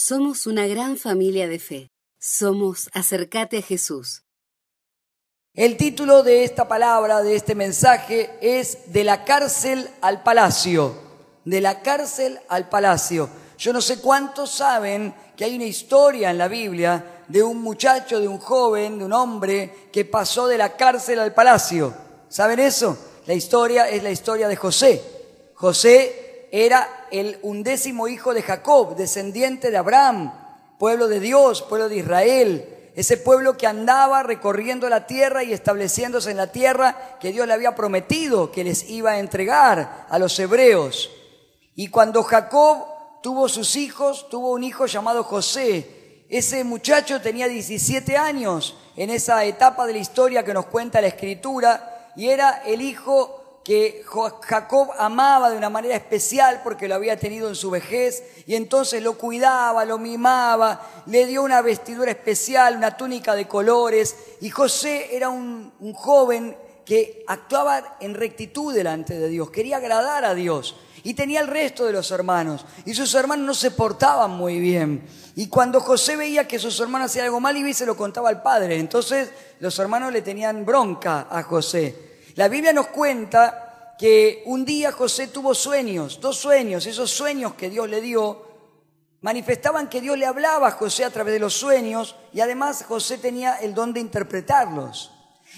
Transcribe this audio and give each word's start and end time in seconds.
Somos 0.00 0.46
una 0.46 0.68
gran 0.68 0.96
familia 0.96 1.48
de 1.48 1.58
fe. 1.58 1.90
Somos 2.20 2.88
Acercate 2.92 3.58
a 3.58 3.62
Jesús. 3.62 4.22
El 5.54 5.76
título 5.76 6.22
de 6.22 6.44
esta 6.44 6.68
palabra, 6.68 7.20
de 7.20 7.34
este 7.34 7.56
mensaje, 7.56 8.30
es 8.40 8.92
De 8.92 9.02
la 9.02 9.24
cárcel 9.24 9.90
al 10.00 10.22
palacio. 10.22 10.94
De 11.44 11.60
la 11.60 11.82
cárcel 11.82 12.38
al 12.48 12.68
palacio. 12.68 13.28
Yo 13.58 13.72
no 13.72 13.80
sé 13.80 14.00
cuántos 14.00 14.52
saben 14.52 15.12
que 15.36 15.44
hay 15.44 15.56
una 15.56 15.64
historia 15.64 16.30
en 16.30 16.38
la 16.38 16.46
Biblia 16.46 17.24
de 17.26 17.42
un 17.42 17.60
muchacho, 17.60 18.20
de 18.20 18.28
un 18.28 18.38
joven, 18.38 19.00
de 19.00 19.04
un 19.04 19.12
hombre 19.12 19.88
que 19.92 20.04
pasó 20.04 20.46
de 20.46 20.58
la 20.58 20.76
cárcel 20.76 21.18
al 21.18 21.34
palacio. 21.34 21.92
¿Saben 22.28 22.60
eso? 22.60 22.96
La 23.26 23.34
historia 23.34 23.88
es 23.88 24.04
la 24.04 24.12
historia 24.12 24.46
de 24.46 24.54
José. 24.54 25.02
José 25.54 26.27
era 26.50 27.06
el 27.10 27.38
undécimo 27.42 28.08
hijo 28.08 28.34
de 28.34 28.42
Jacob, 28.42 28.96
descendiente 28.96 29.70
de 29.70 29.76
Abraham, 29.76 30.32
pueblo 30.78 31.08
de 31.08 31.20
Dios, 31.20 31.62
pueblo 31.62 31.88
de 31.88 31.96
Israel 31.96 32.74
ese 32.98 33.16
pueblo 33.16 33.56
que 33.56 33.68
andaba 33.68 34.24
recorriendo 34.24 34.88
la 34.88 35.06
tierra 35.06 35.44
y 35.44 35.52
estableciéndose 35.52 36.32
en 36.32 36.36
la 36.36 36.50
tierra 36.50 37.16
que 37.20 37.30
Dios 37.30 37.46
le 37.46 37.52
había 37.52 37.76
prometido 37.76 38.50
que 38.50 38.64
les 38.64 38.90
iba 38.90 39.12
a 39.12 39.20
entregar 39.20 40.08
a 40.08 40.18
los 40.18 40.36
hebreos. 40.40 41.08
Y 41.76 41.90
cuando 41.90 42.24
Jacob 42.24 42.86
tuvo 43.22 43.48
sus 43.48 43.76
hijos, 43.76 44.28
tuvo 44.28 44.50
un 44.50 44.64
hijo 44.64 44.86
llamado 44.86 45.22
José. 45.22 46.24
Ese 46.28 46.64
muchacho 46.64 47.20
tenía 47.20 47.46
17 47.46 48.16
años 48.16 48.76
en 48.96 49.10
esa 49.10 49.44
etapa 49.44 49.86
de 49.86 49.92
la 49.92 50.00
historia 50.00 50.44
que 50.44 50.52
nos 50.52 50.66
cuenta 50.66 51.00
la 51.00 51.06
escritura 51.06 52.10
y 52.16 52.30
era 52.30 52.64
el 52.66 52.82
hijo 52.82 53.37
que 53.68 54.02
Jacob 54.46 54.92
amaba 54.96 55.50
de 55.50 55.58
una 55.58 55.68
manera 55.68 55.94
especial 55.94 56.62
porque 56.64 56.88
lo 56.88 56.94
había 56.94 57.18
tenido 57.18 57.50
en 57.50 57.54
su 57.54 57.68
vejez 57.68 58.24
y 58.46 58.54
entonces 58.54 59.02
lo 59.02 59.18
cuidaba, 59.18 59.84
lo 59.84 59.98
mimaba, 59.98 61.02
le 61.04 61.26
dio 61.26 61.42
una 61.42 61.60
vestidura 61.60 62.10
especial, 62.12 62.78
una 62.78 62.96
túnica 62.96 63.34
de 63.34 63.46
colores 63.46 64.16
y 64.40 64.48
José 64.48 65.14
era 65.14 65.28
un, 65.28 65.70
un 65.80 65.92
joven 65.92 66.56
que 66.86 67.22
actuaba 67.26 67.98
en 68.00 68.14
rectitud 68.14 68.72
delante 68.72 69.18
de 69.18 69.28
Dios, 69.28 69.50
quería 69.50 69.76
agradar 69.76 70.24
a 70.24 70.32
Dios 70.32 70.74
y 71.02 71.12
tenía 71.12 71.40
el 71.40 71.46
resto 71.46 71.84
de 71.84 71.92
los 71.92 72.10
hermanos 72.10 72.64
y 72.86 72.94
sus 72.94 73.14
hermanos 73.14 73.44
no 73.44 73.52
se 73.52 73.72
portaban 73.72 74.30
muy 74.30 74.60
bien. 74.60 75.06
Y 75.36 75.48
cuando 75.48 75.82
José 75.82 76.16
veía 76.16 76.48
que 76.48 76.58
sus 76.58 76.80
hermanos 76.80 77.10
hacían 77.10 77.26
algo 77.26 77.38
mal, 77.38 77.54
y 77.54 77.74
se 77.74 77.84
lo 77.84 77.98
contaba 77.98 78.30
al 78.30 78.42
padre. 78.42 78.76
Entonces 78.78 79.30
los 79.60 79.78
hermanos 79.78 80.12
le 80.12 80.22
tenían 80.22 80.64
bronca 80.64 81.28
a 81.30 81.42
José. 81.42 82.07
La 82.38 82.46
Biblia 82.46 82.72
nos 82.72 82.86
cuenta 82.86 83.96
que 83.98 84.44
un 84.46 84.64
día 84.64 84.92
José 84.92 85.26
tuvo 85.26 85.56
sueños, 85.56 86.20
dos 86.20 86.36
sueños, 86.36 86.86
esos 86.86 87.10
sueños 87.10 87.54
que 87.54 87.68
Dios 87.68 87.88
le 87.88 88.00
dio 88.00 88.46
manifestaban 89.22 89.88
que 89.88 90.00
Dios 90.00 90.16
le 90.16 90.24
hablaba 90.24 90.68
a 90.68 90.70
José 90.70 91.04
a 91.04 91.10
través 91.10 91.34
de 91.34 91.40
los 91.40 91.54
sueños 91.54 92.14
y 92.32 92.38
además 92.38 92.84
José 92.86 93.18
tenía 93.18 93.56
el 93.56 93.74
don 93.74 93.92
de 93.92 93.98
interpretarlos. 93.98 95.10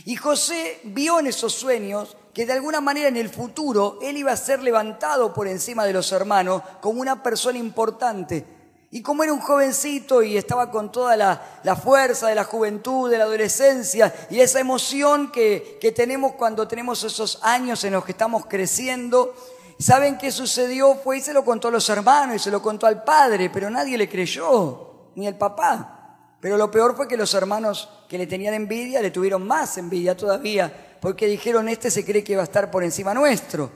Y 0.07 0.17
José 0.17 0.81
vio 0.85 1.21
en 1.21 1.27
esos 1.27 1.53
sueños 1.53 2.17
que 2.33 2.47
de 2.47 2.55
alguna 2.55 2.81
manera 2.81 3.09
en 3.09 3.19
el 3.19 3.29
futuro 3.29 3.99
él 4.01 4.17
iba 4.17 4.33
a 4.33 4.37
ser 4.39 4.63
levantado 4.63 5.35
por 5.35 5.49
encima 5.49 5.85
de 5.85 5.93
los 5.93 6.11
hermanos 6.13 6.63
como 6.81 7.03
una 7.03 7.23
persona 7.23 7.59
importante 7.59 8.47
y 8.93 9.03
como 9.03 9.23
era 9.23 9.33
un 9.33 9.41
jovencito 9.41 10.23
y 10.23 10.37
estaba 10.37 10.71
con 10.71 10.91
toda 10.91 11.17
la, 11.17 11.77
fuerza 11.77 12.27
de 12.27 12.35
la 12.35 12.43
juventud, 12.43 13.09
de 13.09 13.19
la 13.19 13.25
adolescencia 13.25 14.13
y 14.31 14.41
esa 14.41 14.59
emoción 14.59 15.31
que, 15.31 15.79
que 15.81 15.93
tenemos 15.93 16.33
cuando 16.33 16.67
tenemos 16.67 17.05
esos 17.05 17.39
años 17.43 17.85
en 17.85 17.93
los 17.93 18.05
que 18.05 18.13
estamos 18.13 18.47
creciendo, 18.47 19.33
¿saben 19.79 20.19
qué 20.19 20.33
sucedió? 20.33 20.97
Fue 20.97 21.19
y 21.19 21.21
se 21.21 21.33
lo 21.33 21.45
contó 21.45 21.69
a 21.69 21.71
los 21.71 21.89
hermanos 21.89 22.37
y 22.37 22.39
se 22.41 22.51
lo 22.51 22.61
contó 22.61 22.87
al 22.87 23.05
padre, 23.05 23.49
pero 23.49 23.71
nadie 23.71 23.97
le 23.97 24.09
creyó, 24.09 25.11
ni 25.15 25.29
el 25.29 25.37
papá. 25.37 25.97
Pero 26.41 26.57
lo 26.57 26.71
peor 26.71 26.97
fue 26.97 27.07
que 27.07 27.17
los 27.17 27.33
hermanos 27.35 27.89
que 28.09 28.19
le 28.19 28.27
tenían 28.27 28.55
envidia 28.55 29.01
le 29.03 29.13
tuvieron 29.13 29.47
más 29.47 29.79
envidia 29.79 30.17
todavía, 30.17 30.97
porque 31.01 31.27
dijeron, 31.27 31.69
este 31.69 31.93
se 31.93 32.05
cree 32.05 32.25
que 32.25 32.35
va 32.35 32.43
a 32.43 32.45
estar 32.45 32.73
por 32.73 32.83
encima 32.83 33.15
nuestro. 33.15 33.71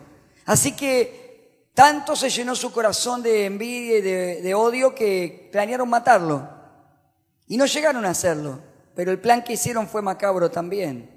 Así 0.47 0.73
que 0.73 1.24
tanto 1.75 2.15
se 2.15 2.31
llenó 2.31 2.55
su 2.55 2.73
corazón 2.73 3.23
de 3.23 3.47
envidia 3.47 3.99
y 3.99 4.01
de, 4.01 4.55
odio 4.55 4.95
que 4.95 5.49
planearon 5.51 5.89
matarlo. 5.89 6.49
Y 7.47 7.57
no 7.57 7.67
llegaron 7.67 8.07
a 8.07 8.11
hacerlo, 8.11 8.61
pero 8.95 9.11
el 9.11 9.21
plan 9.21 9.43
que 9.43 9.55
hicieron 9.55 9.89
fue 9.89 10.01
macabro 10.01 10.51
también. 10.51 11.11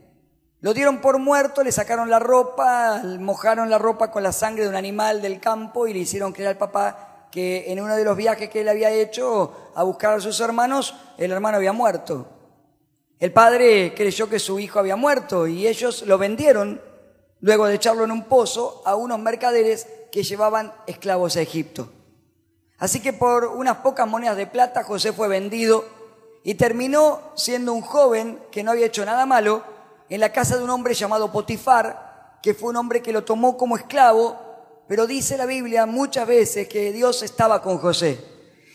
Lo 0.59 0.73
dieron 0.73 0.99
por 0.99 1.19
muerto, 1.19 1.63
le 1.63 1.71
sacaron 1.71 2.09
la 2.09 2.17
ropa, 2.17 3.03
mojaron 3.19 3.69
la 3.69 3.77
ropa 3.77 4.09
con 4.09 4.23
la 4.23 4.31
sangre 4.31 4.63
de 4.63 4.69
un 4.69 4.75
animal 4.75 5.21
del 5.21 5.39
campo 5.39 5.87
y 5.87 5.93
le 5.93 5.99
hicieron 5.99 6.33
creer 6.33 6.49
al 6.49 6.57
papá 6.57 7.27
que 7.31 7.71
en 7.71 7.79
uno 7.79 7.95
de 7.95 8.03
los 8.03 8.17
viajes 8.17 8.49
que 8.49 8.61
él 8.61 8.69
había 8.69 8.89
hecho 8.89 9.71
a 9.75 9.83
buscar 9.83 10.15
a 10.15 10.19
sus 10.19 10.39
hermanos, 10.39 10.95
el 11.19 11.31
hermano 11.31 11.57
había 11.57 11.73
muerto. 11.73 12.27
El 13.19 13.31
padre 13.31 13.93
creyó 13.95 14.27
que 14.27 14.39
su 14.39 14.59
hijo 14.59 14.79
había 14.79 14.95
muerto 14.95 15.45
y 15.45 15.67
ellos 15.67 16.03
lo 16.07 16.17
vendieron, 16.17 16.81
luego 17.41 17.67
de 17.67 17.75
echarlo 17.75 18.03
en 18.03 18.11
un 18.11 18.25
pozo, 18.25 18.81
a 18.85 18.95
unos 18.95 19.19
mercaderes 19.19 19.87
que 20.11 20.23
llevaban 20.23 20.73
esclavos 20.87 21.35
a 21.35 21.41
Egipto. 21.41 21.91
Así 22.79 22.99
que 23.01 23.13
por 23.13 23.45
unas 23.45 23.77
pocas 23.77 24.07
monedas 24.07 24.37
de 24.37 24.47
plata 24.47 24.83
José 24.83 25.11
fue 25.11 25.27
vendido 25.27 25.85
y 26.43 26.55
terminó 26.55 27.21
siendo 27.35 27.73
un 27.73 27.81
joven 27.81 28.39
que 28.51 28.63
no 28.63 28.71
había 28.71 28.85
hecho 28.85 29.05
nada 29.05 29.25
malo 29.25 29.63
en 30.09 30.19
la 30.19 30.31
casa 30.31 30.57
de 30.57 30.63
un 30.63 30.69
hombre 30.69 30.93
llamado 30.93 31.31
Potifar, 31.31 32.39
que 32.41 32.53
fue 32.53 32.69
un 32.69 32.77
hombre 32.77 33.01
que 33.01 33.11
lo 33.11 33.23
tomó 33.23 33.57
como 33.57 33.77
esclavo, 33.77 34.37
pero 34.87 35.07
dice 35.07 35.37
la 35.37 35.45
Biblia 35.45 35.85
muchas 35.85 36.27
veces 36.27 36.67
que 36.67 36.93
Dios 36.93 37.23
estaba 37.23 37.61
con 37.61 37.77
José. 37.79 38.23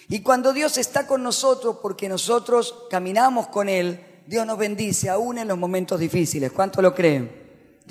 Y 0.08 0.22
cuando 0.22 0.52
Dios 0.52 0.76
está 0.76 1.06
con 1.06 1.22
nosotros, 1.22 1.78
porque 1.80 2.08
nosotros 2.08 2.86
caminamos 2.90 3.46
con 3.46 3.68
Él, 3.68 4.22
Dios 4.26 4.44
nos 4.46 4.58
bendice 4.58 5.08
aún 5.08 5.38
en 5.38 5.48
los 5.48 5.56
momentos 5.56 5.98
difíciles. 5.98 6.52
¿Cuánto 6.52 6.82
lo 6.82 6.94
creen? 6.94 7.41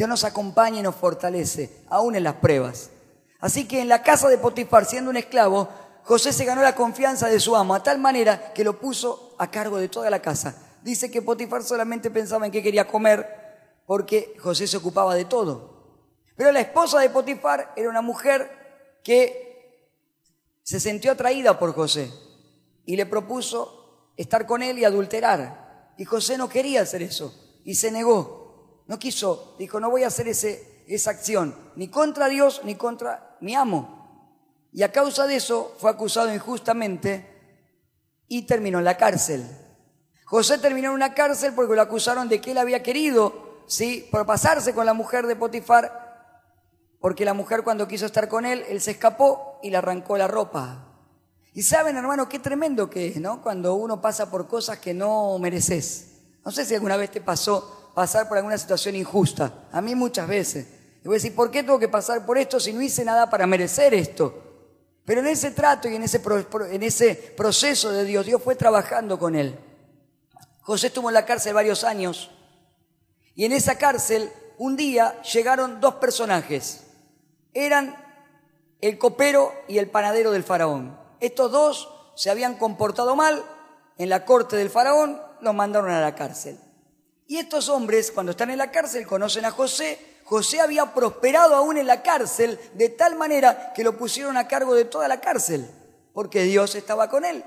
Dios 0.02 0.10
nos 0.10 0.24
acompaña 0.24 0.80
y 0.80 0.82
nos 0.82 0.96
fortalece, 0.96 1.84
aún 1.88 2.16
en 2.16 2.24
las 2.24 2.34
pruebas. 2.34 2.90
Así 3.40 3.68
que 3.68 3.82
en 3.82 3.88
la 3.88 4.02
casa 4.02 4.30
de 4.30 4.40
Potifar, 4.40 4.84
siendo 4.86 5.12
un 5.12 5.18
esclavo, 5.18 5.70
José 6.02 6.34
se 6.34 6.44
ganó 6.44 6.64
la 6.64 6.74
confianza 6.74 7.28
de 7.28 7.40
su 7.40 7.56
amo, 7.56 7.76
a 7.76 7.84
tal 7.84 8.00
manera 8.00 8.52
que 8.52 8.64
lo 8.64 8.80
puso 8.80 9.36
a 9.38 9.52
cargo 9.52 9.78
de 9.78 9.90
toda 9.90 10.10
la 10.10 10.20
casa. 10.20 10.56
Dice 10.82 11.12
que 11.12 11.22
Potifar 11.22 11.62
solamente 11.62 12.10
pensaba 12.10 12.48
en 12.48 12.52
qué 12.52 12.64
quería 12.64 12.88
comer, 12.88 13.78
porque 13.86 14.34
José 14.40 14.66
se 14.66 14.78
ocupaba 14.78 15.14
de 15.14 15.26
todo. 15.26 16.02
Pero 16.36 16.52
la 16.52 16.62
esposa 16.62 17.00
de 17.00 17.12
Potifar 17.12 17.72
era 17.76 17.88
una 17.88 18.02
mujer 18.02 18.50
que 19.04 19.86
se 20.64 20.80
sintió 20.80 21.12
atraída 21.12 21.60
por 21.60 21.76
José 21.76 22.12
y 22.88 22.96
le 22.96 23.06
propuso 23.06 24.10
estar 24.18 24.48
con 24.48 24.64
él 24.64 24.80
y 24.80 24.84
adulterar. 24.84 25.94
Y 25.96 26.06
José 26.06 26.40
no 26.40 26.50
quería 26.50 26.82
hacer 26.82 27.04
eso 27.04 27.60
y 27.64 27.76
se 27.76 27.92
negó. 27.92 28.41
No 28.92 29.00
quiso, 29.00 29.56
dijo, 29.58 29.80
no 29.80 29.90
voy 29.90 30.04
a 30.04 30.08
hacer 30.08 30.28
ese, 30.28 30.84
esa 30.86 31.12
acción, 31.12 31.56
ni 31.78 31.88
contra 31.88 32.28
Dios 32.28 32.60
ni 32.66 32.76
contra 32.76 33.38
mi 33.40 33.56
amo. 33.56 34.68
Y 34.74 34.84
a 34.84 34.92
causa 34.92 35.28
de 35.28 35.38
eso 35.38 35.74
fue 35.78 35.90
acusado 35.90 36.34
injustamente 36.34 37.26
y 38.28 38.42
terminó 38.42 38.80
en 38.80 38.84
la 38.84 38.98
cárcel. 38.98 39.48
José 40.26 40.58
terminó 40.58 40.90
en 40.90 40.96
una 40.96 41.14
cárcel 41.14 41.54
porque 41.56 41.74
lo 41.74 41.82
acusaron 41.82 42.28
de 42.28 42.42
que 42.42 42.52
él 42.52 42.58
había 42.58 42.84
querido, 42.84 43.64
¿sí? 43.66 44.10
Por 44.12 44.26
pasarse 44.26 44.74
con 44.74 44.86
la 44.86 44.94
mujer 44.94 45.26
de 45.26 45.38
Potifar, 45.38 46.44
porque 47.00 47.24
la 47.24 47.34
mujer 47.34 47.64
cuando 47.64 47.88
quiso 47.88 48.06
estar 48.06 48.28
con 48.28 48.46
él, 48.46 48.66
él 48.68 48.82
se 48.82 48.92
escapó 48.92 49.58
y 49.64 49.70
le 49.70 49.78
arrancó 49.78 50.18
la 50.18 50.28
ropa. 50.28 50.98
Y 51.54 51.64
saben, 51.64 51.96
hermano, 51.96 52.28
qué 52.28 52.40
tremendo 52.40 52.90
que 52.90 53.08
es, 53.08 53.22
¿no? 53.22 53.42
Cuando 53.42 53.74
uno 53.76 54.02
pasa 54.02 54.30
por 54.30 54.50
cosas 54.50 54.80
que 54.80 54.94
no 54.94 55.40
mereces. 55.40 56.10
No 56.44 56.52
sé 56.52 56.66
si 56.66 56.76
alguna 56.76 56.98
vez 56.98 57.10
te 57.10 57.22
pasó 57.22 57.78
pasar 57.94 58.28
por 58.28 58.38
alguna 58.38 58.58
situación 58.58 58.96
injusta. 58.96 59.54
A 59.72 59.82
mí 59.82 59.96
muchas 59.96 60.28
veces. 60.28 60.68
Y 61.04 61.08
voy 61.08 61.16
a 61.16 61.18
decir, 61.18 61.36
¿por 61.36 61.50
qué 61.50 61.64
tengo 61.64 61.80
que 61.80 61.88
pasar 61.88 62.26
por 62.26 62.38
esto 62.38 62.60
si 62.60 62.74
no 62.74 62.82
hice 62.82 63.04
nada 63.04 63.30
para 63.30 63.48
merecer 63.48 63.94
esto? 63.94 64.52
Pero 65.06 65.22
en 65.22 65.28
ese 65.28 65.52
trato 65.52 65.90
y 65.90 65.96
en 65.96 66.04
ese, 66.04 66.20
proceso 67.36 67.92
de 67.92 68.06
Dios, 68.06 68.26
Dios 68.26 68.42
fue 68.42 68.56
trabajando 68.56 69.18
con 69.18 69.36
él. 69.36 69.58
José 70.62 70.88
estuvo 70.88 71.10
en 71.10 71.16
la 71.16 71.26
cárcel 71.26 71.56
varios 71.56 71.84
años 71.84 72.30
y 73.34 73.46
en 73.46 73.52
esa 73.52 73.78
cárcel 73.78 74.32
un 74.58 74.78
día 74.78 75.20
llegaron 75.24 75.82
dos 75.82 75.96
personajes. 75.96 76.84
Eran 77.54 77.96
el 78.80 79.00
copero 79.00 79.52
y 79.68 79.80
el 79.80 79.90
panadero 79.90 80.32
del 80.32 80.44
faraón. 80.44 81.00
Estos 81.20 81.52
dos 81.52 81.90
se 82.16 82.30
habían 82.30 82.56
comportado 82.56 83.16
mal 83.16 83.44
en 83.98 84.10
la 84.10 84.24
corte 84.26 84.56
del 84.56 84.70
faraón, 84.70 85.20
los 85.42 85.56
mandaron 85.56 85.90
a 85.90 86.02
la 86.02 86.16
cárcel. 86.16 86.60
Y 87.32 87.38
estos 87.38 87.70
hombres, 87.70 88.12
cuando 88.12 88.32
están 88.32 88.50
en 88.50 88.58
la 88.58 88.72
cárcel, 88.72 89.08
conocen 89.08 89.46
a 89.46 89.52
José. 89.52 89.98
José 90.26 90.60
había 90.60 90.94
prosperado 90.94 91.56
aún 91.56 91.78
en 91.78 91.88
la 91.88 92.04
cárcel 92.04 92.60
de 92.74 92.90
tal 92.90 93.16
manera 93.16 93.72
que 93.74 93.86
lo 93.86 93.98
pusieron 93.98 94.36
a 94.36 94.50
cargo 94.50 94.76
de 94.76 94.84
toda 94.84 95.08
la 95.08 95.22
cárcel, 95.22 95.66
porque 96.12 96.44
Dios 96.44 96.76
estaba 96.76 97.10
con 97.10 97.24
él. 97.24 97.46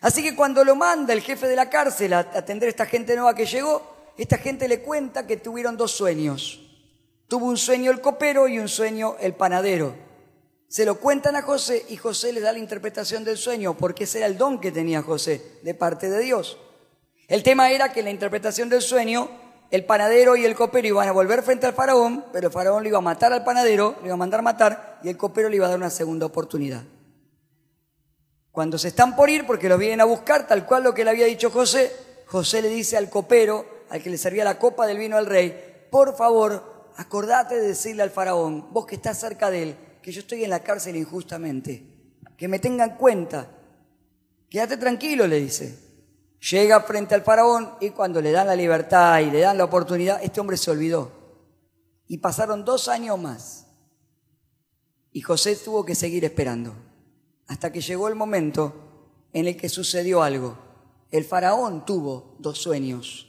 Así 0.00 0.20
que 0.20 0.34
cuando 0.34 0.64
lo 0.64 0.74
manda 0.74 1.12
el 1.12 1.20
jefe 1.20 1.46
de 1.46 1.54
la 1.54 1.70
cárcel 1.70 2.12
a 2.12 2.18
atender 2.18 2.66
a 2.66 2.70
esta 2.70 2.86
gente 2.86 3.14
nueva 3.14 3.36
que 3.36 3.46
llegó, 3.46 4.10
esta 4.18 4.38
gente 4.38 4.66
le 4.66 4.82
cuenta 4.82 5.28
que 5.28 5.36
tuvieron 5.36 5.76
dos 5.76 5.92
sueños. 5.92 6.60
Tuvo 7.28 7.46
un 7.46 7.58
sueño 7.58 7.92
el 7.92 8.00
copero 8.00 8.48
y 8.48 8.58
un 8.58 8.68
sueño 8.68 9.14
el 9.20 9.34
panadero. 9.34 9.94
Se 10.66 10.84
lo 10.84 10.98
cuentan 10.98 11.36
a 11.36 11.42
José 11.42 11.86
y 11.88 11.98
José 11.98 12.32
le 12.32 12.40
da 12.40 12.50
la 12.50 12.58
interpretación 12.58 13.22
del 13.22 13.38
sueño, 13.38 13.76
porque 13.76 14.02
ese 14.02 14.18
era 14.18 14.26
el 14.26 14.36
don 14.36 14.60
que 14.60 14.72
tenía 14.72 15.02
José 15.02 15.60
de 15.62 15.72
parte 15.72 16.10
de 16.10 16.18
Dios. 16.18 16.58
El 17.32 17.42
tema 17.42 17.70
era 17.70 17.94
que 17.94 18.00
en 18.00 18.04
la 18.04 18.10
interpretación 18.10 18.68
del 18.68 18.82
sueño, 18.82 19.30
el 19.70 19.86
panadero 19.86 20.36
y 20.36 20.44
el 20.44 20.54
copero 20.54 20.86
iban 20.86 21.08
a 21.08 21.12
volver 21.12 21.42
frente 21.42 21.64
al 21.64 21.72
faraón, 21.72 22.26
pero 22.30 22.48
el 22.48 22.52
faraón 22.52 22.82
le 22.82 22.90
iba 22.90 22.98
a 22.98 23.00
matar 23.00 23.32
al 23.32 23.42
panadero, 23.42 23.96
le 24.00 24.08
iba 24.08 24.12
a 24.12 24.18
mandar 24.18 24.42
matar, 24.42 25.00
y 25.02 25.08
el 25.08 25.16
copero 25.16 25.48
le 25.48 25.56
iba 25.56 25.64
a 25.64 25.70
dar 25.70 25.78
una 25.78 25.88
segunda 25.88 26.26
oportunidad. 26.26 26.82
Cuando 28.50 28.76
se 28.76 28.88
están 28.88 29.16
por 29.16 29.30
ir, 29.30 29.46
porque 29.46 29.70
los 29.70 29.78
vienen 29.78 30.02
a 30.02 30.04
buscar, 30.04 30.46
tal 30.46 30.66
cual 30.66 30.82
lo 30.82 30.92
que 30.92 31.04
le 31.04 31.10
había 31.10 31.24
dicho 31.24 31.48
José, 31.48 31.90
José 32.26 32.60
le 32.60 32.68
dice 32.68 32.98
al 32.98 33.08
copero, 33.08 33.64
al 33.88 34.02
que 34.02 34.10
le 34.10 34.18
servía 34.18 34.44
la 34.44 34.58
copa 34.58 34.86
del 34.86 34.98
vino 34.98 35.16
al 35.16 35.24
rey, 35.24 35.86
por 35.90 36.14
favor, 36.14 36.90
acordate 36.98 37.58
de 37.58 37.68
decirle 37.68 38.02
al 38.02 38.10
faraón, 38.10 38.74
vos 38.74 38.84
que 38.84 38.96
estás 38.96 39.18
cerca 39.18 39.50
de 39.50 39.62
él, 39.62 39.76
que 40.02 40.12
yo 40.12 40.20
estoy 40.20 40.44
en 40.44 40.50
la 40.50 40.62
cárcel 40.62 40.96
injustamente, 40.96 41.82
que 42.36 42.46
me 42.46 42.58
tengan 42.58 42.98
cuenta. 42.98 43.48
Quédate 44.50 44.76
tranquilo, 44.76 45.26
le 45.26 45.40
dice. 45.40 45.81
Llega 46.50 46.80
frente 46.80 47.14
al 47.14 47.22
faraón 47.22 47.74
y 47.80 47.90
cuando 47.90 48.20
le 48.20 48.32
dan 48.32 48.48
la 48.48 48.56
libertad 48.56 49.20
y 49.20 49.30
le 49.30 49.40
dan 49.40 49.58
la 49.58 49.64
oportunidad, 49.64 50.22
este 50.22 50.40
hombre 50.40 50.56
se 50.56 50.70
olvidó. 50.70 51.12
Y 52.08 52.18
pasaron 52.18 52.64
dos 52.64 52.88
años 52.88 53.18
más. 53.18 53.66
Y 55.12 55.20
José 55.20 55.54
tuvo 55.56 55.84
que 55.84 55.94
seguir 55.94 56.24
esperando. 56.24 56.74
Hasta 57.46 57.70
que 57.70 57.80
llegó 57.80 58.08
el 58.08 58.14
momento 58.14 58.74
en 59.32 59.46
el 59.46 59.56
que 59.56 59.68
sucedió 59.68 60.22
algo. 60.22 60.58
El 61.10 61.24
faraón 61.24 61.84
tuvo 61.84 62.36
dos 62.38 62.58
sueños. 62.58 63.28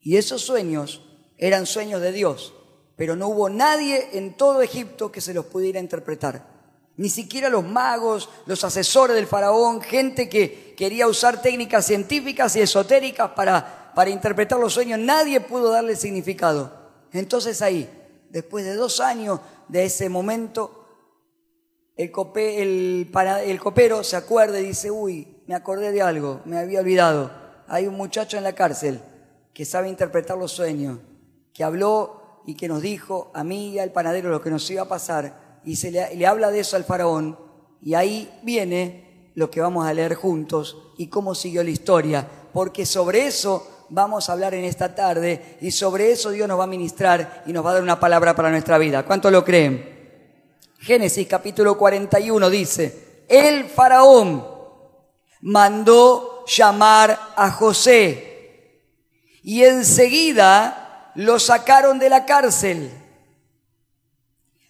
Y 0.00 0.16
esos 0.16 0.42
sueños 0.42 1.02
eran 1.38 1.66
sueños 1.66 2.00
de 2.00 2.12
Dios 2.12 2.52
pero 2.96 3.16
no 3.16 3.28
hubo 3.28 3.48
nadie 3.48 4.10
en 4.12 4.36
todo 4.36 4.62
Egipto 4.62 5.10
que 5.10 5.20
se 5.20 5.34
los 5.34 5.46
pudiera 5.46 5.80
interpretar. 5.80 6.51
Ni 6.96 7.08
siquiera 7.08 7.48
los 7.48 7.64
magos, 7.64 8.28
los 8.46 8.64
asesores 8.64 9.16
del 9.16 9.26
faraón, 9.26 9.80
gente 9.80 10.28
que 10.28 10.74
quería 10.76 11.08
usar 11.08 11.40
técnicas 11.40 11.86
científicas 11.86 12.54
y 12.56 12.60
esotéricas 12.60 13.30
para, 13.30 13.92
para 13.94 14.10
interpretar 14.10 14.58
los 14.58 14.74
sueños, 14.74 14.98
nadie 14.98 15.40
pudo 15.40 15.70
darle 15.70 15.96
significado. 15.96 16.72
Entonces 17.12 17.62
ahí, 17.62 17.88
después 18.30 18.64
de 18.64 18.74
dos 18.74 19.00
años 19.00 19.40
de 19.68 19.84
ese 19.84 20.08
momento, 20.08 20.86
el, 21.96 22.12
el, 22.36 23.10
el 23.46 23.60
copero 23.60 24.04
se 24.04 24.16
acuerda 24.16 24.60
y 24.60 24.66
dice, 24.66 24.90
uy, 24.90 25.42
me 25.46 25.54
acordé 25.54 25.92
de 25.92 26.02
algo, 26.02 26.40
me 26.44 26.58
había 26.58 26.80
olvidado. 26.80 27.30
Hay 27.68 27.86
un 27.86 27.94
muchacho 27.94 28.36
en 28.36 28.44
la 28.44 28.54
cárcel 28.54 29.00
que 29.54 29.64
sabe 29.64 29.88
interpretar 29.88 30.36
los 30.36 30.52
sueños, 30.52 30.98
que 31.54 31.64
habló 31.64 32.42
y 32.46 32.54
que 32.54 32.68
nos 32.68 32.82
dijo 32.82 33.30
a 33.34 33.44
mí 33.44 33.70
y 33.70 33.78
al 33.78 33.92
panadero 33.92 34.30
lo 34.30 34.42
que 34.42 34.50
nos 34.50 34.68
iba 34.70 34.82
a 34.82 34.88
pasar 34.88 35.41
y 35.64 35.76
se 35.76 35.90
le, 35.90 36.26
habla 36.26 36.50
de 36.50 36.60
eso 36.60 36.76
al 36.76 36.84
faraón 36.84 37.38
y 37.80 37.94
ahí 37.94 38.30
viene 38.42 39.30
lo 39.34 39.50
que 39.50 39.60
vamos 39.60 39.86
a 39.86 39.94
leer 39.94 40.14
juntos 40.14 40.76
y 40.98 41.08
cómo 41.08 41.34
siguió 41.34 41.64
la 41.64 41.70
historia, 41.70 42.28
porque 42.52 42.86
sobre 42.86 43.26
eso 43.26 43.86
vamos 43.88 44.28
a 44.28 44.32
hablar 44.32 44.54
en 44.54 44.64
esta 44.64 44.94
tarde 44.94 45.56
y 45.60 45.70
sobre 45.70 46.12
eso 46.12 46.30
Dios 46.30 46.48
nos 46.48 46.58
va 46.58 46.64
a 46.64 46.68
ministrar 46.68 47.42
y 47.46 47.52
nos 47.52 47.64
va 47.64 47.70
a 47.70 47.74
dar 47.74 47.82
una 47.82 48.00
palabra 48.00 48.34
para 48.34 48.50
nuestra 48.50 48.78
vida. 48.78 49.04
¿Cuánto 49.04 49.30
lo 49.30 49.44
creen? 49.44 49.92
Génesis 50.78 51.26
capítulo 51.26 51.78
41 51.78 52.50
dice, 52.50 53.24
el 53.28 53.64
faraón 53.64 54.44
mandó 55.42 56.44
llamar 56.46 57.18
a 57.36 57.50
José 57.50 58.32
y 59.42 59.64
enseguida 59.64 61.12
lo 61.14 61.38
sacaron 61.38 61.98
de 61.98 62.08
la 62.08 62.24
cárcel. 62.24 62.90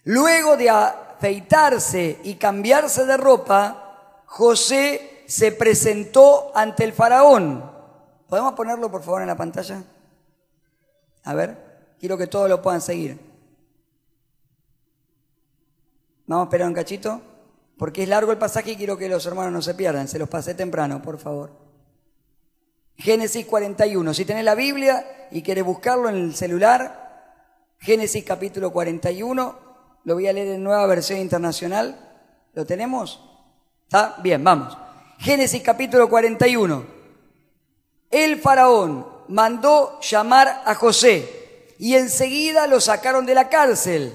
Luego 0.05 0.57
de 0.57 0.71
afeitarse 0.71 2.21
y 2.25 2.35
cambiarse 2.35 3.07
de 3.07 3.17
ropa, 3.17 4.23
José 4.27 5.25
se 5.27 5.53
presentó 5.53 6.51
ante 6.55 6.85
el 6.85 6.93
faraón. 6.93 7.71
¿Podemos 8.29 8.55
ponerlo 8.55 8.91
por 8.91 9.03
favor 9.03 9.23
en 9.23 9.29
la 9.29 9.37
pantalla? 9.37 9.83
A 11.25 11.35
ver, 11.35 11.95
quiero 12.01 12.19
que 12.19 12.27
todos 12.27 12.49
lo 12.49 12.61
puedan 12.61 12.81
seguir. 12.81 13.21
Vamos 16.27 16.45
a 16.45 16.47
esperar 16.47 16.69
un 16.69 16.75
cachito, 16.75 17.21
porque 17.77 18.03
es 18.03 18.09
largo 18.09 18.33
el 18.33 18.39
pasaje 18.39 18.73
y 18.73 18.77
quiero 18.77 18.97
que 18.97 19.09
los 19.09 19.25
hermanos 19.27 19.53
no 19.53 19.63
se 19.63 19.75
pierdan. 19.75 20.09
Se 20.09 20.19
los 20.19 20.29
pasé 20.29 20.55
temprano, 20.55 21.03
por 21.03 21.19
favor. 21.19 21.51
Génesis 22.97 23.47
41. 23.47 24.15
Si 24.15 24.25
tenés 24.25 24.45
la 24.45 24.55
Biblia 24.55 25.29
y 25.31 25.43
querés 25.43 25.65
buscarlo 25.65 26.09
en 26.09 26.17
el 26.17 26.35
celular, 26.35 27.03
Génesis 27.79 28.25
capítulo 28.25 28.73
41, 28.73 29.72
lo 30.05 30.15
voy 30.15 30.27
a 30.27 30.33
leer 30.33 30.49
en 30.49 30.63
nueva 30.63 30.87
versión 30.87 31.19
internacional. 31.19 31.97
¿Lo 32.55 32.65
tenemos? 32.67 33.21
¿Está? 33.85 34.17
Bien, 34.23 34.43
vamos. 34.43 34.77
Génesis 35.19 35.63
capítulo 35.63 36.09
41. 36.09 36.85
El 38.11 38.41
faraón 38.41 39.07
mandó 39.29 40.01
llamar 40.01 40.63
a 40.65 40.75
José 40.75 41.75
y 41.79 41.95
enseguida 41.95 42.67
lo 42.67 42.81
sacaron 42.81 43.27
de 43.27 43.35
la 43.35 43.49
cárcel. 43.49 44.13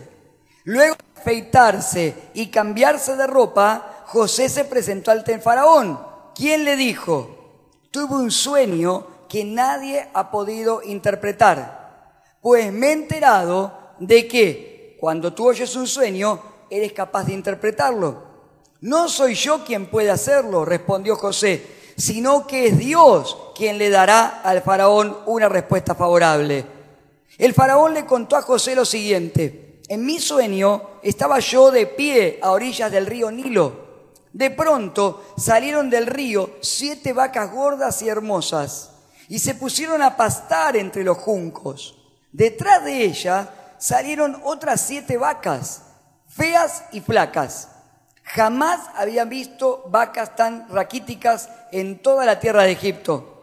Luego 0.63 0.95
de 0.95 1.21
afeitarse 1.21 2.13
y 2.33 2.47
cambiarse 2.47 3.15
de 3.15 3.27
ropa, 3.27 4.03
José 4.05 4.49
se 4.49 4.65
presentó 4.65 5.11
al 5.11 5.23
faraón. 5.41 5.99
¿Quién 6.35 6.65
le 6.65 6.75
dijo? 6.75 7.37
tuve 7.97 8.15
un 8.15 8.29
sueño 8.29 9.07
que 9.27 9.43
nadie 9.43 10.07
ha 10.13 10.29
podido 10.29 10.83
interpretar, 10.83 12.29
pues 12.41 12.71
me 12.71 12.89
he 12.89 12.91
enterado 12.91 13.95
de 13.99 14.27
que 14.27 14.76
cuando 14.99 15.33
tú 15.33 15.47
oyes 15.47 15.75
un 15.75 15.87
sueño, 15.87 16.39
eres 16.69 16.93
capaz 16.93 17.25
de 17.25 17.33
interpretarlo. 17.33 18.23
No 18.81 19.09
soy 19.09 19.33
yo 19.33 19.63
quien 19.63 19.87
puede 19.87 20.11
hacerlo, 20.11 20.65
respondió 20.65 21.15
José, 21.15 21.65
sino 21.97 22.45
que 22.45 22.67
es 22.67 22.77
Dios 22.77 23.37
quien 23.55 23.77
le 23.77 23.89
dará 23.89 24.41
al 24.41 24.61
faraón 24.61 25.17
una 25.25 25.49
respuesta 25.49 25.95
favorable. 25.95 26.65
El 27.37 27.53
faraón 27.53 27.93
le 27.93 28.05
contó 28.05 28.35
a 28.35 28.41
José 28.41 28.75
lo 28.75 28.85
siguiente, 28.85 29.81
en 29.87 30.05
mi 30.05 30.19
sueño 30.19 30.99
estaba 31.01 31.39
yo 31.39 31.71
de 31.71 31.85
pie 31.87 32.39
a 32.41 32.51
orillas 32.51 32.91
del 32.91 33.05
río 33.05 33.31
Nilo 33.31 33.87
de 34.37 34.51
pronto 34.51 35.23
salieron 35.35 35.89
del 35.89 36.05
río 36.05 36.57
siete 36.61 37.11
vacas 37.11 37.51
gordas 37.51 38.03
y 38.03 38.07
hermosas 38.07 38.91
y 39.27 39.39
se 39.39 39.55
pusieron 39.55 40.03
a 40.03 40.15
pastar 40.15 40.77
entre 40.77 41.03
los 41.03 41.17
juncos. 41.17 41.97
Detrás 42.31 42.85
de 42.85 43.03
ellas 43.03 43.47
salieron 43.77 44.39
otras 44.43 44.81
siete 44.81 45.17
vacas, 45.17 45.83
feas 46.27 46.83
y 46.91 47.01
flacas. 47.01 47.69
Jamás 48.23 48.81
habían 48.95 49.29
visto 49.29 49.85
vacas 49.89 50.35
tan 50.35 50.67
raquíticas 50.69 51.49
en 51.71 52.01
toda 52.01 52.25
la 52.25 52.39
tierra 52.39 52.63
de 52.63 52.73
Egipto. 52.73 53.33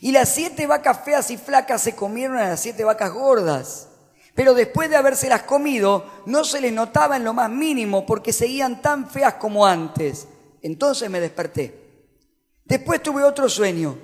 Y 0.00 0.12
las 0.12 0.28
siete 0.28 0.66
vacas 0.66 1.04
feas 1.04 1.30
y 1.30 1.36
flacas 1.36 1.82
se 1.82 1.94
comieron 1.94 2.38
a 2.38 2.48
las 2.48 2.60
siete 2.60 2.84
vacas 2.84 3.12
gordas. 3.12 3.88
Pero 4.34 4.54
después 4.54 4.88
de 4.88 4.96
habérselas 4.96 5.42
comido, 5.42 6.06
no 6.24 6.44
se 6.44 6.60
les 6.60 6.72
notaba 6.72 7.16
en 7.16 7.24
lo 7.24 7.34
más 7.34 7.50
mínimo 7.50 8.06
porque 8.06 8.32
seguían 8.32 8.80
tan 8.80 9.10
feas 9.10 9.34
como 9.34 9.66
antes. 9.66 10.26
Entonces 10.62 11.10
me 11.10 11.20
desperté. 11.20 11.82
Después 12.64 13.02
tuve 13.02 13.24
otro 13.24 13.48
sueño. 13.48 13.98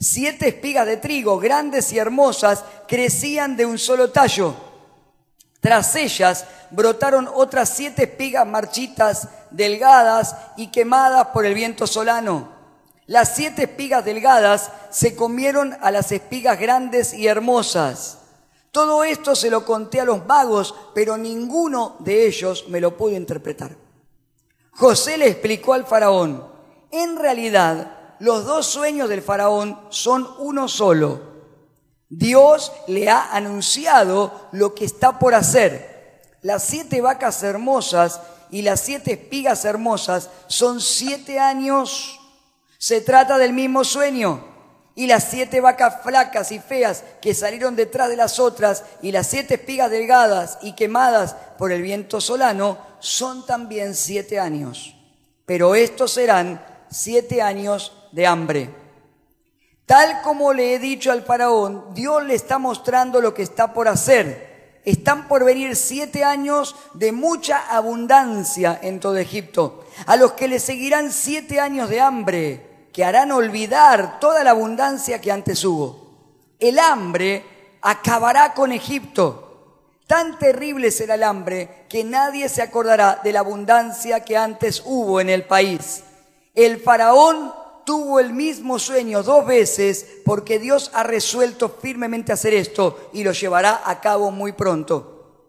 Siete 0.00 0.48
espigas 0.48 0.86
de 0.86 0.96
trigo, 0.96 1.38
grandes 1.38 1.92
y 1.92 1.98
hermosas, 1.98 2.64
crecían 2.88 3.56
de 3.56 3.66
un 3.66 3.78
solo 3.78 4.10
tallo. 4.10 4.67
Tras 5.60 5.96
ellas 5.96 6.44
brotaron 6.70 7.28
otras 7.32 7.68
siete 7.70 8.04
espigas 8.04 8.46
marchitas, 8.46 9.28
delgadas 9.50 10.36
y 10.56 10.68
quemadas 10.68 11.28
por 11.28 11.46
el 11.46 11.54
viento 11.54 11.86
solano. 11.86 12.56
Las 13.06 13.34
siete 13.34 13.64
espigas 13.64 14.04
delgadas 14.04 14.70
se 14.90 15.16
comieron 15.16 15.76
a 15.80 15.90
las 15.90 16.12
espigas 16.12 16.60
grandes 16.60 17.14
y 17.14 17.26
hermosas. 17.26 18.18
Todo 18.70 19.02
esto 19.02 19.34
se 19.34 19.50
lo 19.50 19.64
conté 19.64 20.00
a 20.00 20.04
los 20.04 20.26
magos, 20.26 20.74
pero 20.94 21.16
ninguno 21.16 21.96
de 22.00 22.26
ellos 22.26 22.66
me 22.68 22.80
lo 22.80 22.96
pudo 22.96 23.16
interpretar. 23.16 23.74
José 24.72 25.16
le 25.16 25.26
explicó 25.26 25.72
al 25.72 25.86
faraón, 25.86 26.46
en 26.90 27.18
realidad 27.18 28.14
los 28.20 28.44
dos 28.44 28.66
sueños 28.66 29.08
del 29.08 29.22
faraón 29.22 29.80
son 29.88 30.28
uno 30.38 30.68
solo. 30.68 31.37
Dios 32.08 32.72
le 32.86 33.08
ha 33.08 33.32
anunciado 33.32 34.48
lo 34.52 34.74
que 34.74 34.84
está 34.84 35.18
por 35.18 35.34
hacer. 35.34 36.22
Las 36.42 36.62
siete 36.62 37.00
vacas 37.00 37.42
hermosas 37.42 38.20
y 38.50 38.62
las 38.62 38.80
siete 38.80 39.12
espigas 39.12 39.64
hermosas 39.64 40.30
son 40.46 40.80
siete 40.80 41.38
años. 41.38 42.18
Se 42.78 43.00
trata 43.00 43.38
del 43.38 43.52
mismo 43.52 43.84
sueño 43.84 44.44
y 44.98 45.06
las 45.06 45.24
siete 45.30 45.60
vacas 45.60 46.02
flacas 46.02 46.50
y 46.50 46.58
feas 46.58 47.04
que 47.20 47.32
salieron 47.32 47.76
detrás 47.76 48.08
de 48.08 48.16
las 48.16 48.40
otras, 48.40 48.82
y 49.00 49.12
las 49.12 49.28
siete 49.28 49.54
espigas 49.54 49.92
delgadas 49.92 50.58
y 50.60 50.72
quemadas 50.72 51.36
por 51.56 51.70
el 51.70 51.82
viento 51.82 52.20
solano, 52.20 52.78
son 52.98 53.46
también 53.46 53.94
siete 53.94 54.40
años. 54.40 54.96
Pero 55.46 55.76
estos 55.76 56.10
serán 56.10 56.60
siete 56.90 57.42
años 57.42 57.92
de 58.10 58.26
hambre. 58.26 58.74
Tal 59.88 60.20
como 60.20 60.52
le 60.52 60.74
he 60.74 60.78
dicho 60.78 61.10
al 61.10 61.22
faraón, 61.22 61.94
Dios 61.94 62.22
le 62.22 62.34
está 62.34 62.58
mostrando 62.58 63.22
lo 63.22 63.32
que 63.32 63.42
está 63.42 63.72
por 63.72 63.88
hacer. 63.88 64.80
están 64.84 65.28
por 65.28 65.44
venir 65.44 65.76
siete 65.76 66.24
años 66.24 66.76
de 66.92 67.10
mucha 67.10 67.74
abundancia 67.74 68.78
en 68.82 69.00
todo 69.00 69.16
Egipto, 69.16 69.86
a 70.04 70.16
los 70.16 70.32
que 70.32 70.46
le 70.46 70.60
seguirán 70.60 71.10
siete 71.10 71.58
años 71.58 71.88
de 71.88 72.02
hambre, 72.02 72.88
que 72.92 73.02
harán 73.02 73.32
olvidar 73.32 74.20
toda 74.20 74.44
la 74.44 74.50
abundancia 74.50 75.22
que 75.22 75.32
antes 75.32 75.64
hubo. 75.64 76.18
El 76.58 76.78
hambre 76.78 77.44
acabará 77.80 78.52
con 78.52 78.72
Egipto. 78.72 79.70
Tan 80.06 80.38
terrible 80.38 80.90
será 80.90 81.14
el 81.14 81.22
hambre 81.22 81.86
que 81.88 82.04
nadie 82.04 82.50
se 82.50 82.60
acordará 82.60 83.20
de 83.24 83.32
la 83.32 83.40
abundancia 83.40 84.20
que 84.20 84.36
antes 84.36 84.82
hubo 84.84 85.18
en 85.18 85.30
el 85.30 85.44
país. 85.44 86.02
El 86.54 86.78
faraón 86.78 87.57
tuvo 87.88 88.20
el 88.20 88.34
mismo 88.34 88.78
sueño 88.78 89.22
dos 89.22 89.46
veces 89.46 90.04
porque 90.22 90.58
Dios 90.58 90.90
ha 90.92 91.04
resuelto 91.04 91.70
firmemente 91.70 92.34
hacer 92.34 92.52
esto 92.52 93.08
y 93.14 93.24
lo 93.24 93.32
llevará 93.32 93.80
a 93.82 93.98
cabo 94.02 94.30
muy 94.30 94.52
pronto. 94.52 95.46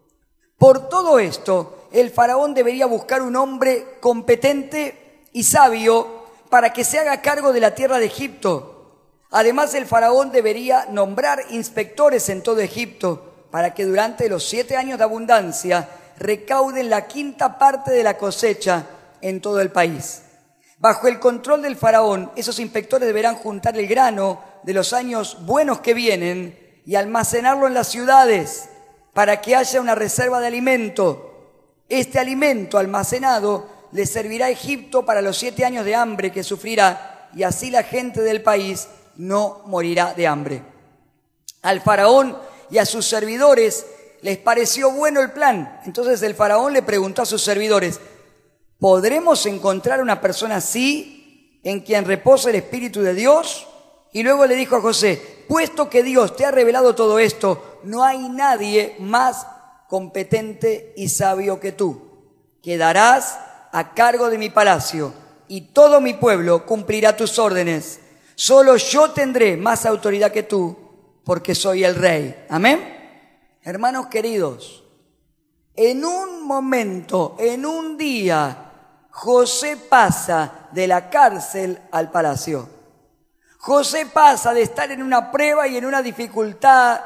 Por 0.56 0.88
todo 0.88 1.18
esto, 1.18 1.88
el 1.92 2.08
faraón 2.08 2.54
debería 2.54 2.86
buscar 2.86 3.20
un 3.20 3.36
hombre 3.36 3.98
competente 4.00 5.26
y 5.34 5.42
sabio 5.42 6.24
para 6.48 6.72
que 6.72 6.82
se 6.82 6.98
haga 6.98 7.20
cargo 7.20 7.52
de 7.52 7.60
la 7.60 7.74
tierra 7.74 7.98
de 7.98 8.06
Egipto. 8.06 8.94
Además, 9.30 9.74
el 9.74 9.84
faraón 9.84 10.32
debería 10.32 10.86
nombrar 10.88 11.44
inspectores 11.50 12.30
en 12.30 12.42
todo 12.42 12.60
Egipto 12.60 13.34
para 13.50 13.74
que 13.74 13.84
durante 13.84 14.30
los 14.30 14.48
siete 14.48 14.78
años 14.78 14.96
de 14.96 15.04
abundancia 15.04 15.90
recauden 16.18 16.88
la 16.88 17.06
quinta 17.06 17.58
parte 17.58 17.90
de 17.90 18.02
la 18.02 18.16
cosecha 18.16 18.86
en 19.20 19.42
todo 19.42 19.60
el 19.60 19.70
país. 19.70 20.22
Bajo 20.80 21.08
el 21.08 21.20
control 21.20 21.60
del 21.60 21.76
faraón, 21.76 22.32
esos 22.36 22.58
inspectores 22.58 23.06
deberán 23.06 23.34
juntar 23.34 23.76
el 23.76 23.86
grano 23.86 24.42
de 24.62 24.72
los 24.72 24.94
años 24.94 25.36
buenos 25.42 25.80
que 25.80 25.92
vienen 25.92 26.80
y 26.86 26.94
almacenarlo 26.94 27.66
en 27.66 27.74
las 27.74 27.88
ciudades 27.88 28.70
para 29.12 29.42
que 29.42 29.54
haya 29.54 29.78
una 29.78 29.94
reserva 29.94 30.40
de 30.40 30.46
alimento. 30.46 31.82
Este 31.86 32.18
alimento 32.18 32.78
almacenado 32.78 33.66
le 33.92 34.06
servirá 34.06 34.46
a 34.46 34.50
Egipto 34.50 35.04
para 35.04 35.20
los 35.20 35.36
siete 35.36 35.66
años 35.66 35.84
de 35.84 35.94
hambre 35.94 36.32
que 36.32 36.42
sufrirá 36.42 37.28
y 37.34 37.42
así 37.42 37.70
la 37.70 37.82
gente 37.82 38.22
del 38.22 38.40
país 38.40 38.88
no 39.16 39.60
morirá 39.66 40.14
de 40.14 40.26
hambre. 40.26 40.62
Al 41.60 41.82
faraón 41.82 42.38
y 42.70 42.78
a 42.78 42.86
sus 42.86 43.04
servidores 43.04 43.84
les 44.22 44.38
pareció 44.38 44.90
bueno 44.92 45.20
el 45.20 45.32
plan. 45.32 45.78
Entonces 45.84 46.22
el 46.22 46.34
faraón 46.34 46.72
le 46.72 46.80
preguntó 46.80 47.20
a 47.20 47.26
sus 47.26 47.42
servidores, 47.42 48.00
¿Podremos 48.80 49.44
encontrar 49.44 50.00
una 50.00 50.22
persona 50.22 50.56
así 50.56 51.60
en 51.62 51.80
quien 51.80 52.06
reposa 52.06 52.48
el 52.48 52.56
Espíritu 52.56 53.02
de 53.02 53.12
Dios? 53.12 53.66
Y 54.10 54.22
luego 54.22 54.46
le 54.46 54.56
dijo 54.56 54.76
a 54.76 54.80
José, 54.80 55.44
puesto 55.46 55.90
que 55.90 56.02
Dios 56.02 56.34
te 56.34 56.46
ha 56.46 56.50
revelado 56.50 56.94
todo 56.94 57.18
esto, 57.18 57.80
no 57.84 58.02
hay 58.02 58.30
nadie 58.30 58.96
más 58.98 59.46
competente 59.86 60.94
y 60.96 61.10
sabio 61.10 61.60
que 61.60 61.72
tú. 61.72 62.00
Quedarás 62.62 63.38
a 63.70 63.92
cargo 63.92 64.30
de 64.30 64.38
mi 64.38 64.48
palacio 64.48 65.12
y 65.46 65.60
todo 65.72 66.00
mi 66.00 66.14
pueblo 66.14 66.64
cumplirá 66.64 67.14
tus 67.14 67.38
órdenes. 67.38 68.00
Solo 68.34 68.76
yo 68.76 69.10
tendré 69.10 69.58
más 69.58 69.84
autoridad 69.84 70.32
que 70.32 70.44
tú 70.44 70.74
porque 71.22 71.54
soy 71.54 71.84
el 71.84 71.96
rey. 71.96 72.46
Amén. 72.48 73.58
Hermanos 73.62 74.06
queridos, 74.06 74.84
en 75.76 76.04
un 76.04 76.46
momento, 76.46 77.36
en 77.38 77.66
un 77.66 77.98
día, 77.98 78.69
José 79.22 79.76
pasa 79.76 80.50
de 80.72 80.86
la 80.86 81.10
cárcel 81.10 81.78
al 81.90 82.10
palacio. 82.10 82.66
José 83.58 84.06
pasa 84.06 84.54
de 84.54 84.62
estar 84.62 84.90
en 84.90 85.02
una 85.02 85.30
prueba 85.30 85.68
y 85.68 85.76
en 85.76 85.84
una 85.84 86.00
dificultad, 86.00 87.02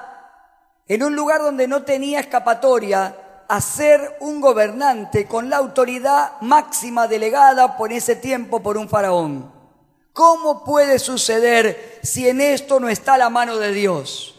en 0.87 1.03
un 1.03 1.17
lugar 1.17 1.41
donde 1.41 1.67
no 1.67 1.83
tenía 1.83 2.21
escapatoria, 2.21 3.17
a 3.49 3.61
ser 3.61 4.17
un 4.21 4.41
gobernante 4.41 5.27
con 5.27 5.51
la 5.51 5.57
autoridad 5.57 6.41
máxima 6.41 7.09
delegada 7.09 7.77
por 7.77 7.93
ese 7.93 8.15
tiempo 8.15 8.63
por 8.63 8.77
un 8.77 8.89
faraón. 8.89 9.53
¿Cómo 10.13 10.63
puede 10.63 11.01
suceder 11.01 11.99
si 12.05 12.29
en 12.29 12.41
esto 12.41 12.79
no 12.79 12.89
está 12.89 13.19
la 13.19 13.29
mano 13.29 13.57
de 13.57 13.73
Dios? 13.73 14.34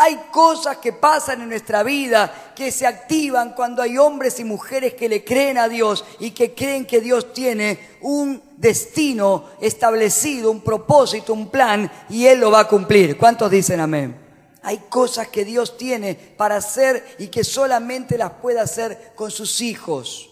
Hay 0.00 0.16
cosas 0.30 0.76
que 0.76 0.92
pasan 0.92 1.42
en 1.42 1.48
nuestra 1.48 1.82
vida 1.82 2.52
que 2.54 2.70
se 2.70 2.86
activan 2.86 3.52
cuando 3.52 3.82
hay 3.82 3.98
hombres 3.98 4.38
y 4.38 4.44
mujeres 4.44 4.94
que 4.94 5.08
le 5.08 5.24
creen 5.24 5.58
a 5.58 5.68
Dios 5.68 6.04
y 6.20 6.30
que 6.30 6.54
creen 6.54 6.86
que 6.86 7.00
Dios 7.00 7.32
tiene 7.32 7.96
un 8.02 8.40
destino 8.56 9.46
establecido, 9.60 10.52
un 10.52 10.60
propósito, 10.60 11.32
un 11.32 11.50
plan 11.50 11.90
y 12.08 12.26
Él 12.26 12.38
lo 12.38 12.52
va 12.52 12.60
a 12.60 12.68
cumplir. 12.68 13.18
¿Cuántos 13.18 13.50
dicen 13.50 13.80
amén? 13.80 14.16
Hay 14.62 14.84
cosas 14.88 15.26
que 15.26 15.44
Dios 15.44 15.76
tiene 15.76 16.14
para 16.14 16.58
hacer 16.58 17.16
y 17.18 17.26
que 17.26 17.42
solamente 17.42 18.16
las 18.16 18.34
puede 18.34 18.60
hacer 18.60 19.14
con 19.16 19.32
sus 19.32 19.60
hijos. 19.60 20.30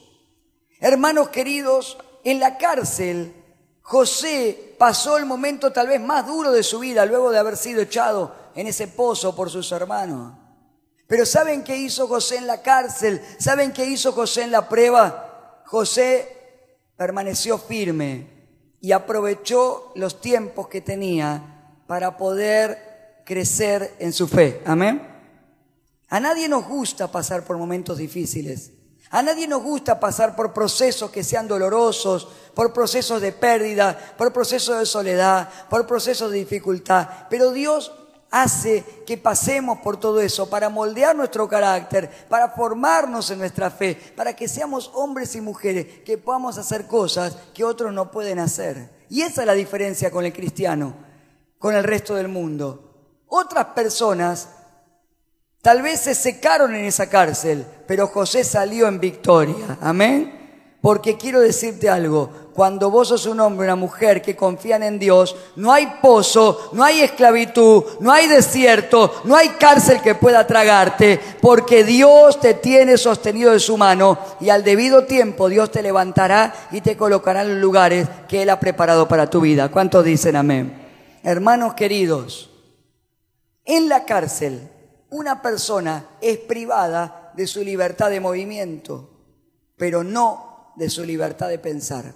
Hermanos 0.78 1.30
queridos, 1.30 1.98
en 2.22 2.38
la 2.38 2.56
cárcel 2.56 3.34
José 3.82 4.74
pasó 4.78 5.16
el 5.16 5.26
momento 5.26 5.72
tal 5.72 5.88
vez 5.88 6.00
más 6.00 6.24
duro 6.24 6.52
de 6.52 6.62
su 6.62 6.78
vida 6.78 7.04
luego 7.04 7.32
de 7.32 7.38
haber 7.38 7.56
sido 7.56 7.82
echado 7.82 8.45
en 8.56 8.66
ese 8.66 8.88
pozo 8.88 9.36
por 9.36 9.50
sus 9.50 9.70
hermanos. 9.70 10.34
Pero 11.06 11.24
¿saben 11.24 11.62
qué 11.62 11.76
hizo 11.76 12.08
José 12.08 12.38
en 12.38 12.48
la 12.48 12.62
cárcel? 12.62 13.22
¿Saben 13.38 13.72
qué 13.72 13.84
hizo 13.84 14.12
José 14.12 14.42
en 14.42 14.50
la 14.50 14.68
prueba? 14.68 15.62
José 15.66 16.36
permaneció 16.96 17.58
firme 17.58 18.26
y 18.80 18.92
aprovechó 18.92 19.92
los 19.94 20.20
tiempos 20.20 20.68
que 20.68 20.80
tenía 20.80 21.82
para 21.86 22.16
poder 22.16 23.22
crecer 23.24 23.94
en 23.98 24.12
su 24.12 24.26
fe. 24.26 24.62
Amén. 24.64 25.14
A 26.08 26.18
nadie 26.18 26.48
nos 26.48 26.66
gusta 26.66 27.10
pasar 27.10 27.44
por 27.44 27.58
momentos 27.58 27.98
difíciles. 27.98 28.72
A 29.10 29.22
nadie 29.22 29.46
nos 29.46 29.62
gusta 29.62 30.00
pasar 30.00 30.34
por 30.34 30.52
procesos 30.52 31.10
que 31.10 31.22
sean 31.22 31.46
dolorosos, 31.46 32.28
por 32.54 32.72
procesos 32.72 33.20
de 33.20 33.32
pérdida, 33.32 33.96
por 34.16 34.32
procesos 34.32 34.78
de 34.80 34.86
soledad, 34.86 35.48
por 35.70 35.86
procesos 35.86 36.32
de 36.32 36.38
dificultad. 36.38 37.08
Pero 37.30 37.52
Dios 37.52 37.92
hace 38.42 38.84
que 39.06 39.16
pasemos 39.16 39.78
por 39.78 39.98
todo 39.98 40.20
eso 40.20 40.48
para 40.48 40.68
moldear 40.68 41.14
nuestro 41.14 41.48
carácter, 41.48 42.10
para 42.28 42.50
formarnos 42.50 43.30
en 43.30 43.38
nuestra 43.38 43.70
fe, 43.70 43.94
para 44.16 44.34
que 44.34 44.48
seamos 44.48 44.90
hombres 44.94 45.34
y 45.34 45.40
mujeres 45.40 46.02
que 46.04 46.18
podamos 46.18 46.58
hacer 46.58 46.86
cosas 46.86 47.36
que 47.54 47.64
otros 47.64 47.92
no 47.92 48.10
pueden 48.10 48.38
hacer. 48.38 48.90
Y 49.08 49.22
esa 49.22 49.42
es 49.42 49.46
la 49.46 49.54
diferencia 49.54 50.10
con 50.10 50.24
el 50.24 50.32
cristiano, 50.32 50.94
con 51.58 51.74
el 51.74 51.84
resto 51.84 52.14
del 52.14 52.28
mundo. 52.28 53.22
Otras 53.28 53.66
personas 53.66 54.48
tal 55.62 55.82
vez 55.82 56.00
se 56.00 56.14
secaron 56.14 56.74
en 56.74 56.84
esa 56.84 57.08
cárcel, 57.08 57.66
pero 57.86 58.06
José 58.08 58.44
salió 58.44 58.86
en 58.88 59.00
victoria. 59.00 59.78
Amén. 59.80 60.45
Porque 60.80 61.16
quiero 61.16 61.40
decirte 61.40 61.88
algo, 61.88 62.30
cuando 62.56 62.90
vos 62.90 63.08
sos 63.08 63.26
un 63.26 63.40
hombre, 63.40 63.66
una 63.66 63.76
mujer 63.76 64.22
que 64.22 64.36
confían 64.36 64.82
en 64.82 64.98
Dios, 64.98 65.36
no 65.56 65.72
hay 65.72 65.86
pozo, 66.00 66.70
no 66.72 66.84
hay 66.84 67.00
esclavitud, 67.00 67.84
no 68.00 68.12
hay 68.12 68.28
desierto, 68.28 69.22
no 69.24 69.36
hay 69.36 69.50
cárcel 69.50 70.00
que 70.00 70.14
pueda 70.14 70.46
tragarte, 70.46 71.20
porque 71.42 71.84
Dios 71.84 72.40
te 72.40 72.54
tiene 72.54 72.96
sostenido 72.96 73.52
de 73.52 73.60
su 73.60 73.76
mano 73.76 74.18
y 74.40 74.48
al 74.48 74.64
debido 74.64 75.04
tiempo 75.04 75.48
Dios 75.48 75.70
te 75.70 75.82
levantará 75.82 76.54
y 76.70 76.80
te 76.80 76.96
colocará 76.96 77.42
en 77.42 77.54
los 77.54 77.58
lugares 77.58 78.08
que 78.28 78.42
Él 78.42 78.50
ha 78.50 78.60
preparado 78.60 79.08
para 79.08 79.28
tu 79.28 79.40
vida. 79.40 79.70
¿Cuántos 79.70 80.04
dicen 80.04 80.36
amén? 80.36 80.86
Hermanos 81.22 81.74
queridos, 81.74 82.50
en 83.64 83.88
la 83.88 84.04
cárcel 84.04 84.70
una 85.10 85.42
persona 85.42 86.06
es 86.20 86.38
privada 86.38 87.32
de 87.34 87.46
su 87.46 87.62
libertad 87.62 88.10
de 88.10 88.20
movimiento, 88.20 89.10
pero 89.76 90.02
no 90.02 90.45
de 90.76 90.90
su 90.90 91.04
libertad 91.04 91.48
de 91.48 91.58
pensar. 91.58 92.12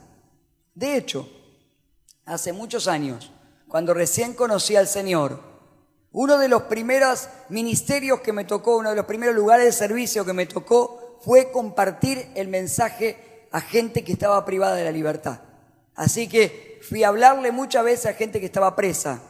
De 0.75 0.97
hecho, 0.97 1.29
hace 2.25 2.53
muchos 2.53 2.87
años, 2.87 3.33
cuando 3.69 3.95
recién 3.95 4.35
conocí 4.35 4.77
al 4.77 4.87
Señor, 4.87 5.41
uno 6.13 6.39
de 6.39 6.49
los 6.49 6.63
primeros 6.63 7.29
ministerios 7.49 8.21
que 8.21 8.33
me 8.33 8.45
tocó, 8.45 8.77
uno 8.77 8.91
de 8.91 8.97
los 8.97 9.07
primeros 9.07 9.35
lugares 9.35 9.67
de 9.67 9.73
servicio 9.73 10.25
que 10.25 10.33
me 10.33 10.47
tocó, 10.47 11.19
fue 11.23 11.51
compartir 11.53 12.29
el 12.35 12.49
mensaje 12.49 13.47
a 13.53 13.61
gente 13.61 14.05
que 14.05 14.13
estaba 14.13 14.45
privada 14.45 14.77
de 14.77 14.85
la 14.85 14.93
libertad. 14.93 15.41
Así 15.95 16.29
que 16.29 16.81
fui 16.89 17.05
a 17.05 17.09
hablarle 17.09 17.53
muchas 17.53 17.85
veces 17.85 18.07
a 18.07 18.15
gente 18.15 18.41
que 18.41 18.47
estaba 18.47 18.75
presa. 18.75 19.23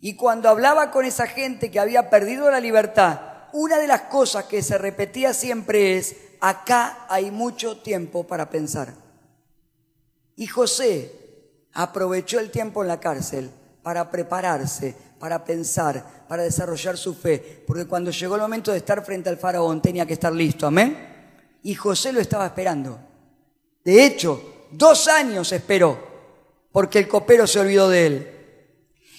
Y 0.00 0.16
cuando 0.16 0.48
hablaba 0.48 0.90
con 0.90 1.04
esa 1.04 1.26
gente 1.26 1.70
que 1.70 1.80
había 1.80 2.10
perdido 2.10 2.50
la 2.50 2.60
libertad, 2.60 3.20
una 3.54 3.78
de 3.78 3.86
las 3.86 4.02
cosas 4.02 4.46
que 4.46 4.62
se 4.62 4.78
repetía 4.78 5.32
siempre 5.32 5.96
es, 5.96 6.16
acá 6.40 7.06
hay 7.08 7.30
mucho 7.30 7.78
tiempo 7.78 8.26
para 8.26 8.50
pensar. 8.50 8.92
Y 10.34 10.48
José 10.48 11.12
aprovechó 11.72 12.40
el 12.40 12.50
tiempo 12.50 12.82
en 12.82 12.88
la 12.88 12.98
cárcel 12.98 13.48
para 13.80 14.10
prepararse, 14.10 14.96
para 15.20 15.44
pensar, 15.44 16.24
para 16.26 16.42
desarrollar 16.42 16.96
su 16.96 17.14
fe, 17.14 17.62
porque 17.64 17.86
cuando 17.86 18.10
llegó 18.10 18.34
el 18.34 18.40
momento 18.40 18.72
de 18.72 18.78
estar 18.78 19.04
frente 19.04 19.28
al 19.28 19.38
faraón 19.38 19.80
tenía 19.80 20.04
que 20.04 20.14
estar 20.14 20.32
listo, 20.32 20.66
amén. 20.66 21.60
Y 21.62 21.76
José 21.76 22.12
lo 22.12 22.20
estaba 22.20 22.46
esperando. 22.46 22.98
De 23.84 24.04
hecho, 24.04 24.66
dos 24.72 25.06
años 25.06 25.52
esperó, 25.52 25.96
porque 26.72 26.98
el 26.98 27.06
copero 27.06 27.46
se 27.46 27.60
olvidó 27.60 27.88
de 27.88 28.06
él. 28.06 28.30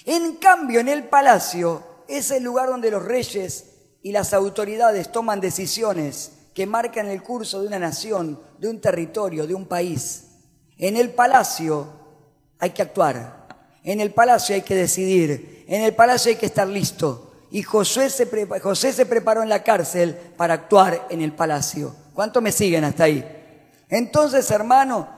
En 0.04 0.36
cambio, 0.36 0.82
en 0.82 0.89
el 0.89 1.06
palacio 1.06 1.82
es 2.06 2.32
el 2.32 2.44
lugar 2.44 2.68
donde 2.68 2.92
los 2.92 3.01
reyes 3.06 3.75
y 4.06 4.12
las 4.12 4.36
autoridades 4.36 5.12
toman 5.12 5.42
decisiones 5.42 6.34
que 6.54 6.68
marcan 6.68 7.08
el 7.08 7.24
curso 7.24 7.60
de 7.60 7.68
una 7.70 7.80
nación, 7.80 8.40
de 8.60 8.70
un 8.70 8.80
territorio, 8.80 9.48
de 9.48 9.56
un 9.56 9.66
país, 9.66 10.26
en 10.78 10.96
el 10.96 11.10
palacio 11.10 11.88
hay 12.60 12.70
que 12.70 12.84
actuar, 12.84 13.48
en 13.84 14.00
el 14.00 14.14
palacio 14.14 14.54
hay 14.54 14.62
que 14.62 14.76
decidir, 14.76 15.66
en 15.68 15.82
el 15.82 15.96
palacio 15.96 16.30
hay 16.30 16.36
que 16.36 16.46
estar 16.46 16.68
listo. 16.68 17.32
Y 17.50 17.64
José 17.64 18.12
se, 18.12 18.30
José 18.60 18.94
se 18.94 19.08
preparó 19.08 19.42
en 19.42 19.50
la 19.50 19.64
cárcel 19.64 20.14
para 20.38 20.54
actuar 20.54 21.08
en 21.10 21.22
el 21.22 21.32
palacio. 21.32 21.96
¿Cuánto 22.14 22.42
me 22.42 22.52
siguen 22.52 22.84
hasta 22.84 23.06
ahí? 23.06 23.26
Entonces, 23.90 24.52
hermano, 24.52 25.10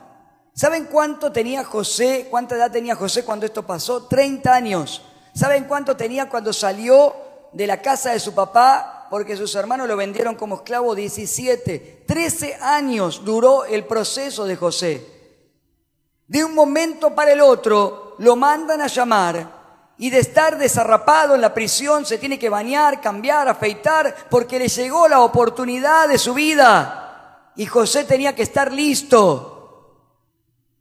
¿saben 0.53 0.85
cuánto 0.85 1.33
tenía 1.33 1.65
José? 1.65 2.27
¿Cuánta 2.29 2.55
edad 2.55 2.71
tenía 2.71 2.95
José 2.95 3.25
cuando 3.25 3.45
esto 3.45 3.67
pasó? 3.67 4.05
30 4.05 4.53
años. 4.53 5.01
¿Saben 5.33 5.65
cuánto 5.65 5.97
tenía 5.97 6.29
cuando 6.29 6.53
salió 6.53 7.26
de 7.51 7.67
la 7.67 7.81
casa 7.81 8.11
de 8.11 8.19
su 8.19 8.33
papá 8.33 9.07
porque 9.09 9.37
sus 9.37 9.55
hermanos 9.55 9.87
lo 9.87 9.95
vendieron 9.95 10.35
como 10.35 10.55
esclavo 10.57 10.95
17. 10.95 12.03
13 12.07 12.55
años 12.61 13.23
duró 13.23 13.65
el 13.65 13.85
proceso 13.85 14.45
de 14.45 14.55
José. 14.55 15.17
De 16.27 16.43
un 16.43 16.53
momento 16.53 17.15
para 17.15 17.31
el 17.31 17.41
otro 17.41 18.15
lo 18.19 18.35
mandan 18.35 18.81
a 18.81 18.87
llamar 18.87 19.57
y 19.97 20.09
de 20.09 20.19
estar 20.19 20.57
desarrapado 20.57 21.35
en 21.35 21.41
la 21.41 21.53
prisión 21.53 22.05
se 22.05 22.17
tiene 22.17 22.37
que 22.37 22.49
bañar, 22.49 23.01
cambiar, 23.01 23.47
afeitar, 23.47 24.15
porque 24.29 24.59
le 24.59 24.67
llegó 24.67 25.07
la 25.07 25.21
oportunidad 25.21 26.07
de 26.07 26.17
su 26.17 26.33
vida. 26.33 27.51
Y 27.55 27.65
José 27.65 28.03
tenía 28.03 28.35
que 28.35 28.43
estar 28.43 28.71
listo. 28.71 29.53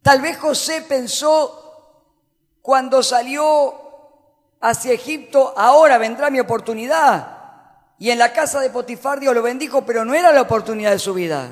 Tal 0.01 0.21
vez 0.21 0.37
José 0.37 0.83
pensó 0.87 1.63
cuando 2.61 3.01
salió 3.01 3.86
hacia 4.61 4.93
Egipto, 4.93 5.53
ahora 5.57 5.97
vendrá 5.97 6.29
mi 6.29 6.39
oportunidad. 6.39 7.37
Y 7.99 8.11
en 8.11 8.19
la 8.19 8.31
casa 8.31 8.59
de 8.59 8.69
Potifar 8.69 9.19
Dios 9.19 9.33
lo 9.33 9.41
bendijo, 9.41 9.85
pero 9.85 10.05
no 10.05 10.13
era 10.13 10.31
la 10.31 10.41
oportunidad 10.41 10.91
de 10.91 10.99
su 10.99 11.13
vida. 11.13 11.49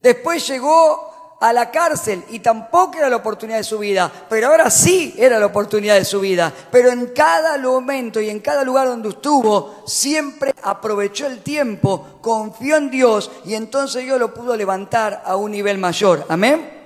Después 0.00 0.46
llegó 0.48 1.12
a 1.42 1.52
la 1.52 1.72
cárcel 1.72 2.22
y 2.30 2.38
tampoco 2.38 2.98
era 2.98 3.08
la 3.08 3.16
oportunidad 3.16 3.58
de 3.58 3.64
su 3.64 3.78
vida, 3.80 4.10
pero 4.28 4.46
ahora 4.46 4.70
sí 4.70 5.12
era 5.18 5.40
la 5.40 5.46
oportunidad 5.46 5.96
de 5.96 6.04
su 6.04 6.20
vida. 6.20 6.52
Pero 6.70 6.90
en 6.90 7.08
cada 7.08 7.58
momento 7.58 8.20
y 8.20 8.30
en 8.30 8.38
cada 8.38 8.62
lugar 8.62 8.86
donde 8.86 9.08
estuvo, 9.08 9.82
siempre 9.84 10.54
aprovechó 10.62 11.26
el 11.26 11.42
tiempo, 11.42 12.18
confió 12.20 12.76
en 12.76 12.90
Dios 12.90 13.30
y 13.44 13.54
entonces 13.54 14.04
Dios 14.04 14.20
lo 14.20 14.32
pudo 14.32 14.56
levantar 14.56 15.22
a 15.24 15.34
un 15.34 15.50
nivel 15.50 15.78
mayor. 15.78 16.24
Amén. 16.28 16.82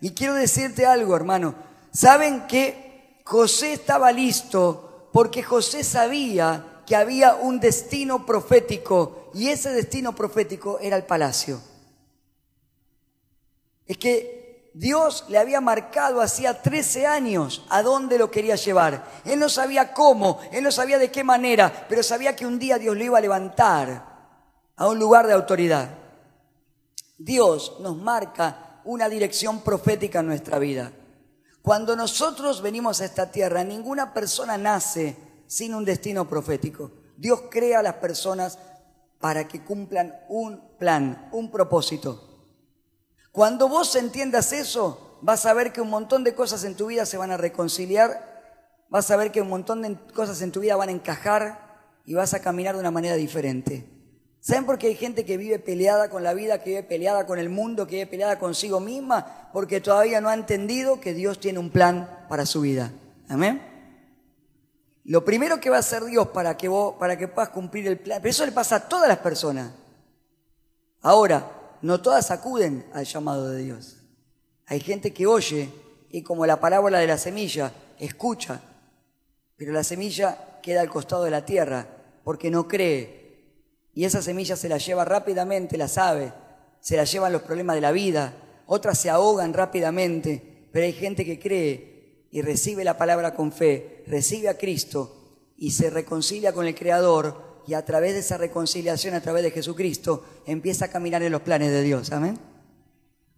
Y 0.00 0.14
quiero 0.14 0.34
decirte 0.34 0.86
algo, 0.86 1.14
hermano. 1.14 1.54
¿Saben 1.92 2.46
que 2.46 2.87
José 3.28 3.74
estaba 3.74 4.10
listo 4.10 5.10
porque 5.12 5.42
José 5.42 5.84
sabía 5.84 6.82
que 6.86 6.96
había 6.96 7.34
un 7.34 7.60
destino 7.60 8.24
profético 8.24 9.30
y 9.34 9.48
ese 9.48 9.70
destino 9.70 10.14
profético 10.14 10.78
era 10.80 10.96
el 10.96 11.04
palacio. 11.04 11.60
Es 13.84 13.98
que 13.98 14.70
Dios 14.72 15.26
le 15.28 15.36
había 15.36 15.60
marcado 15.60 16.22
hacía 16.22 16.62
13 16.62 17.06
años 17.06 17.66
a 17.68 17.82
dónde 17.82 18.16
lo 18.16 18.30
quería 18.30 18.56
llevar. 18.56 19.04
Él 19.26 19.38
no 19.38 19.50
sabía 19.50 19.92
cómo, 19.92 20.40
él 20.50 20.64
no 20.64 20.72
sabía 20.72 20.98
de 20.98 21.10
qué 21.10 21.22
manera, 21.22 21.84
pero 21.86 22.02
sabía 22.02 22.34
que 22.34 22.46
un 22.46 22.58
día 22.58 22.78
Dios 22.78 22.96
lo 22.96 23.04
iba 23.04 23.18
a 23.18 23.20
levantar 23.20 24.06
a 24.74 24.88
un 24.88 24.98
lugar 24.98 25.26
de 25.26 25.34
autoridad. 25.34 25.90
Dios 27.18 27.76
nos 27.80 27.94
marca 27.94 28.80
una 28.86 29.06
dirección 29.06 29.60
profética 29.60 30.20
en 30.20 30.28
nuestra 30.28 30.58
vida. 30.58 30.92
Cuando 31.62 31.96
nosotros 31.96 32.62
venimos 32.62 33.00
a 33.00 33.04
esta 33.04 33.30
tierra, 33.30 33.64
ninguna 33.64 34.14
persona 34.14 34.56
nace 34.56 35.16
sin 35.46 35.74
un 35.74 35.84
destino 35.84 36.28
profético. 36.28 36.92
Dios 37.16 37.42
crea 37.50 37.80
a 37.80 37.82
las 37.82 37.94
personas 37.94 38.58
para 39.20 39.48
que 39.48 39.64
cumplan 39.64 40.14
un 40.28 40.76
plan, 40.78 41.28
un 41.32 41.50
propósito. 41.50 42.24
Cuando 43.32 43.68
vos 43.68 43.94
entiendas 43.96 44.52
eso, 44.52 45.18
vas 45.22 45.46
a 45.46 45.52
ver 45.52 45.72
que 45.72 45.80
un 45.80 45.90
montón 45.90 46.24
de 46.24 46.34
cosas 46.34 46.64
en 46.64 46.76
tu 46.76 46.86
vida 46.86 47.06
se 47.06 47.18
van 47.18 47.30
a 47.30 47.36
reconciliar, 47.36 48.42
vas 48.88 49.10
a 49.10 49.16
ver 49.16 49.32
que 49.32 49.42
un 49.42 49.48
montón 49.48 49.82
de 49.82 49.96
cosas 50.14 50.40
en 50.42 50.52
tu 50.52 50.60
vida 50.60 50.76
van 50.76 50.88
a 50.88 50.92
encajar 50.92 51.92
y 52.04 52.14
vas 52.14 52.34
a 52.34 52.40
caminar 52.40 52.74
de 52.74 52.80
una 52.80 52.90
manera 52.90 53.16
diferente. 53.16 53.97
¿Saben 54.48 54.64
por 54.64 54.78
qué 54.78 54.86
hay 54.86 54.94
gente 54.94 55.26
que 55.26 55.36
vive 55.36 55.58
peleada 55.58 56.08
con 56.08 56.22
la 56.22 56.32
vida, 56.32 56.62
que 56.62 56.70
vive 56.70 56.82
peleada 56.82 57.26
con 57.26 57.38
el 57.38 57.50
mundo, 57.50 57.86
que 57.86 57.96
vive 57.96 58.06
peleada 58.06 58.38
consigo 58.38 58.80
misma? 58.80 59.50
Porque 59.52 59.82
todavía 59.82 60.22
no 60.22 60.30
ha 60.30 60.32
entendido 60.34 61.00
que 61.00 61.12
Dios 61.12 61.38
tiene 61.38 61.58
un 61.58 61.68
plan 61.68 62.24
para 62.30 62.46
su 62.46 62.62
vida. 62.62 62.90
Amén. 63.28 63.60
Lo 65.04 65.22
primero 65.22 65.60
que 65.60 65.68
va 65.68 65.76
a 65.76 65.80
hacer 65.80 66.02
Dios 66.06 66.28
para 66.28 66.56
que 66.56 66.66
vos, 66.66 66.94
para 66.98 67.18
que 67.18 67.28
puedas 67.28 67.50
cumplir 67.50 67.86
el 67.88 67.98
plan, 67.98 68.22
pero 68.22 68.30
eso 68.30 68.46
le 68.46 68.52
pasa 68.52 68.76
a 68.76 68.88
todas 68.88 69.06
las 69.06 69.18
personas. 69.18 69.70
Ahora, 71.02 71.76
no 71.82 72.00
todas 72.00 72.30
acuden 72.30 72.86
al 72.94 73.04
llamado 73.04 73.50
de 73.50 73.62
Dios. 73.62 73.98
Hay 74.64 74.80
gente 74.80 75.12
que 75.12 75.26
oye 75.26 75.68
y 76.08 76.22
como 76.22 76.46
la 76.46 76.58
parábola 76.58 77.00
de 77.00 77.06
la 77.06 77.18
semilla, 77.18 77.70
escucha, 77.98 78.62
pero 79.58 79.74
la 79.74 79.84
semilla 79.84 80.58
queda 80.62 80.80
al 80.80 80.88
costado 80.88 81.24
de 81.24 81.32
la 81.32 81.44
tierra 81.44 81.86
porque 82.24 82.50
no 82.50 82.66
cree. 82.66 83.27
Y 83.98 84.04
esa 84.04 84.22
semilla 84.22 84.54
se 84.54 84.68
la 84.68 84.78
lleva 84.78 85.04
rápidamente, 85.04 85.76
la 85.76 85.88
sabe, 85.88 86.32
se 86.78 86.96
la 86.96 87.02
llevan 87.02 87.32
los 87.32 87.42
problemas 87.42 87.74
de 87.74 87.80
la 87.80 87.90
vida, 87.90 88.32
otras 88.66 88.96
se 88.96 89.10
ahogan 89.10 89.52
rápidamente, 89.52 90.68
pero 90.70 90.86
hay 90.86 90.92
gente 90.92 91.24
que 91.24 91.40
cree 91.40 92.28
y 92.30 92.40
recibe 92.40 92.84
la 92.84 92.96
palabra 92.96 93.34
con 93.34 93.50
fe, 93.50 94.04
recibe 94.06 94.50
a 94.50 94.56
Cristo 94.56 95.50
y 95.56 95.72
se 95.72 95.90
reconcilia 95.90 96.52
con 96.52 96.64
el 96.68 96.76
Creador 96.76 97.64
y 97.66 97.74
a 97.74 97.84
través 97.84 98.12
de 98.12 98.20
esa 98.20 98.38
reconciliación, 98.38 99.14
a 99.14 99.20
través 99.20 99.42
de 99.42 99.50
Jesucristo, 99.50 100.24
empieza 100.46 100.84
a 100.84 100.90
caminar 100.92 101.24
en 101.24 101.32
los 101.32 101.42
planes 101.42 101.72
de 101.72 101.82
Dios. 101.82 102.12
Amén. 102.12 102.38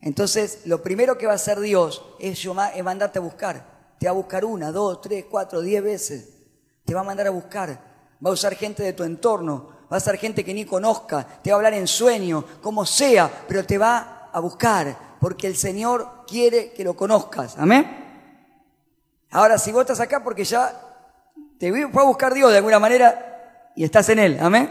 Entonces, 0.03 0.67
lo 0.67 0.83
primero 0.83 1.17
que 1.17 1.25
va 1.25 1.33
a 1.33 1.37
hacer 1.37 1.59
Dios 1.61 2.05
es, 2.19 2.39
es 2.75 2.85
mandarte 2.85 3.19
a 3.19 3.23
buscar. 3.23 3.97
Te 3.99 4.09
va 4.09 4.11
a 4.11 4.15
buscar 4.15 4.45
una, 4.45 4.73
dos, 4.73 5.01
tres, 5.01 5.25
cuatro, 5.25 5.63
diez 5.63 5.83
veces. 5.83 6.29
Te 6.85 6.93
va 6.93 7.01
a 7.01 7.05
mandar 7.05 7.29
a 7.29 7.31
buscar. 7.31 7.71
Va 8.23 8.29
a 8.29 8.35
usar 8.35 8.55
gente 8.57 8.83
de 8.83 8.93
tu 8.93 9.05
entorno. 9.05 9.80
Va 9.91 9.97
a 9.97 10.01
ser 10.01 10.19
gente 10.19 10.45
que 10.45 10.55
ni 10.55 10.65
conozca. 10.65 11.27
Te 11.43 11.51
va 11.51 11.57
a 11.57 11.59
hablar 11.59 11.75
en 11.75 11.89
sueño, 11.89 12.45
como 12.63 12.87
sea, 12.87 13.31
pero 13.49 13.65
te 13.65 13.77
va 13.77 14.31
a 14.33 14.41
buscar. 14.41 15.17
Porque 15.21 15.47
el 15.47 15.57
Señor 15.57 16.25
quiere 16.27 16.73
que 16.73 16.85
lo 16.85 16.95
conozcas. 16.95 17.57
Amén. 17.59 18.01
Ahora, 19.31 19.59
si 19.59 19.73
vos 19.73 19.83
estás 19.83 20.01
acá 20.01 20.23
porque 20.23 20.45
ya 20.45 20.73
te 21.59 21.71
fue 21.89 22.03
a 22.03 22.07
buscar 22.07 22.33
Dios 22.33 22.51
de 22.51 22.59
alguna 22.59 22.79
manera 22.79 23.73
y 23.77 23.85
estás 23.85 24.09
en 24.09 24.19
Él, 24.19 24.39
amén. 24.41 24.71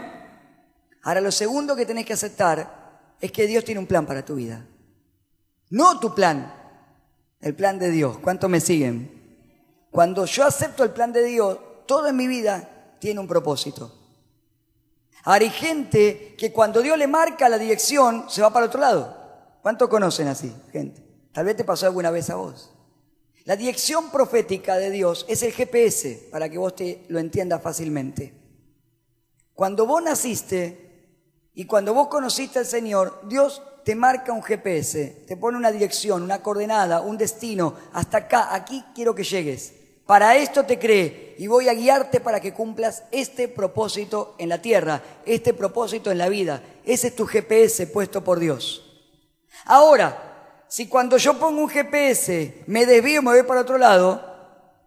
Ahora, 1.02 1.20
lo 1.20 1.30
segundo 1.30 1.76
que 1.76 1.86
tenés 1.86 2.04
que 2.04 2.12
aceptar 2.14 3.14
es 3.20 3.30
que 3.30 3.46
Dios 3.46 3.64
tiene 3.64 3.78
un 3.78 3.86
plan 3.86 4.06
para 4.06 4.24
tu 4.24 4.34
vida. 4.34 4.66
No 5.70 6.00
tu 6.00 6.14
plan, 6.14 6.52
el 7.40 7.54
plan 7.54 7.78
de 7.78 7.90
Dios. 7.90 8.18
¿Cuánto 8.18 8.48
me 8.48 8.60
siguen? 8.60 9.20
Cuando 9.90 10.24
yo 10.24 10.44
acepto 10.44 10.82
el 10.82 10.90
plan 10.90 11.12
de 11.12 11.24
Dios, 11.24 11.58
todo 11.86 12.08
en 12.08 12.16
mi 12.16 12.26
vida 12.26 12.96
tiene 12.98 13.20
un 13.20 13.28
propósito. 13.28 13.99
Hay 15.24 15.50
gente 15.50 16.34
que 16.38 16.52
cuando 16.52 16.80
Dios 16.80 16.96
le 16.96 17.06
marca 17.06 17.48
la 17.48 17.58
dirección, 17.58 18.26
se 18.28 18.42
va 18.42 18.52
para 18.52 18.66
otro 18.66 18.80
lado. 18.80 19.16
¿Cuánto 19.62 19.88
conocen 19.88 20.28
así, 20.28 20.54
gente? 20.72 21.02
Tal 21.32 21.44
vez 21.44 21.56
te 21.56 21.64
pasó 21.64 21.86
alguna 21.86 22.10
vez 22.10 22.30
a 22.30 22.36
vos. 22.36 22.70
La 23.44 23.56
dirección 23.56 24.10
profética 24.10 24.76
de 24.76 24.90
Dios 24.90 25.26
es 25.28 25.42
el 25.42 25.52
GPS, 25.52 26.28
para 26.30 26.48
que 26.48 26.58
vos 26.58 26.74
te 26.74 27.04
lo 27.08 27.18
entiendas 27.18 27.62
fácilmente. 27.62 28.34
Cuando 29.54 29.86
vos 29.86 30.02
naciste 30.02 31.50
y 31.54 31.66
cuando 31.66 31.92
vos 31.92 32.08
conociste 32.08 32.58
al 32.58 32.66
Señor, 32.66 33.20
Dios 33.28 33.62
te 33.84 33.94
marca 33.94 34.32
un 34.32 34.42
GPS, 34.42 35.24
te 35.26 35.36
pone 35.36 35.56
una 35.58 35.70
dirección, 35.70 36.22
una 36.22 36.42
coordenada, 36.42 37.00
un 37.00 37.18
destino. 37.18 37.74
Hasta 37.92 38.18
acá, 38.18 38.54
aquí 38.54 38.84
quiero 38.94 39.14
que 39.14 39.24
llegues. 39.24 39.74
Para 40.10 40.34
esto 40.34 40.64
te 40.64 40.76
cree 40.76 41.36
y 41.38 41.46
voy 41.46 41.68
a 41.68 41.72
guiarte 41.72 42.18
para 42.18 42.40
que 42.40 42.52
cumplas 42.52 43.04
este 43.12 43.46
propósito 43.46 44.34
en 44.38 44.48
la 44.48 44.60
tierra, 44.60 45.00
este 45.24 45.54
propósito 45.54 46.10
en 46.10 46.18
la 46.18 46.28
vida. 46.28 46.60
Ese 46.84 47.06
es 47.06 47.14
tu 47.14 47.28
GPS 47.28 47.86
puesto 47.86 48.24
por 48.24 48.40
Dios. 48.40 49.06
Ahora, 49.66 50.64
si 50.66 50.88
cuando 50.88 51.16
yo 51.16 51.38
pongo 51.38 51.62
un 51.62 51.68
GPS 51.68 52.64
me 52.66 52.86
desvío, 52.86 53.22
me 53.22 53.30
voy 53.30 53.44
para 53.44 53.60
otro 53.60 53.78
lado, 53.78 54.20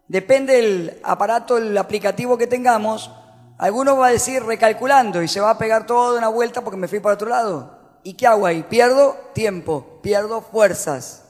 depende 0.08 0.56
del 0.56 1.00
aparato, 1.02 1.56
el 1.56 1.78
aplicativo 1.78 2.36
que 2.36 2.46
tengamos, 2.46 3.10
alguno 3.56 3.96
va 3.96 4.08
a 4.08 4.12
decir 4.12 4.42
recalculando 4.42 5.22
y 5.22 5.28
se 5.28 5.40
va 5.40 5.48
a 5.48 5.58
pegar 5.58 5.86
todo 5.86 6.12
de 6.12 6.18
una 6.18 6.28
vuelta 6.28 6.60
porque 6.60 6.76
me 6.76 6.86
fui 6.86 7.00
para 7.00 7.14
otro 7.14 7.30
lado. 7.30 7.78
¿Y 8.02 8.12
qué 8.12 8.26
hago 8.26 8.44
ahí? 8.44 8.62
Pierdo 8.64 9.16
tiempo, 9.32 10.00
pierdo 10.02 10.42
fuerzas, 10.42 11.24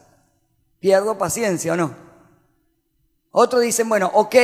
pierdo 0.81 1.17
paciencia 1.17 1.71
o 1.71 1.77
no. 1.77 2.04
Otros 3.37 3.63
dicen, 3.63 3.89
bueno, 3.89 4.09
ok, 4.13 4.35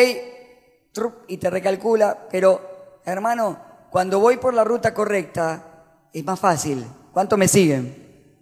y 1.29 1.37
te 1.37 1.49
recalcula, 1.49 2.27
pero 2.29 2.99
hermano, 3.05 3.57
cuando 3.89 4.19
voy 4.19 4.35
por 4.35 4.53
la 4.53 4.65
ruta 4.65 4.93
correcta, 4.93 6.09
es 6.11 6.25
más 6.25 6.37
fácil. 6.37 6.85
¿Cuánto 7.13 7.37
me 7.37 7.47
siguen? 7.47 8.35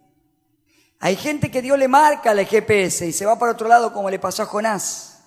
Hay 1.02 1.16
gente 1.18 1.52
que 1.52 1.62
Dios 1.62 1.78
le 1.78 1.88
marca 1.88 2.32
el 2.32 2.44
GPS 2.48 3.06
y 3.06 3.12
se 3.12 3.28
va 3.28 3.38
para 3.38 3.52
otro 3.52 3.68
lado 3.68 3.94
como 3.94 4.10
le 4.10 4.18
pasó 4.18 4.42
a 4.42 4.48
Jonás. 4.48 5.22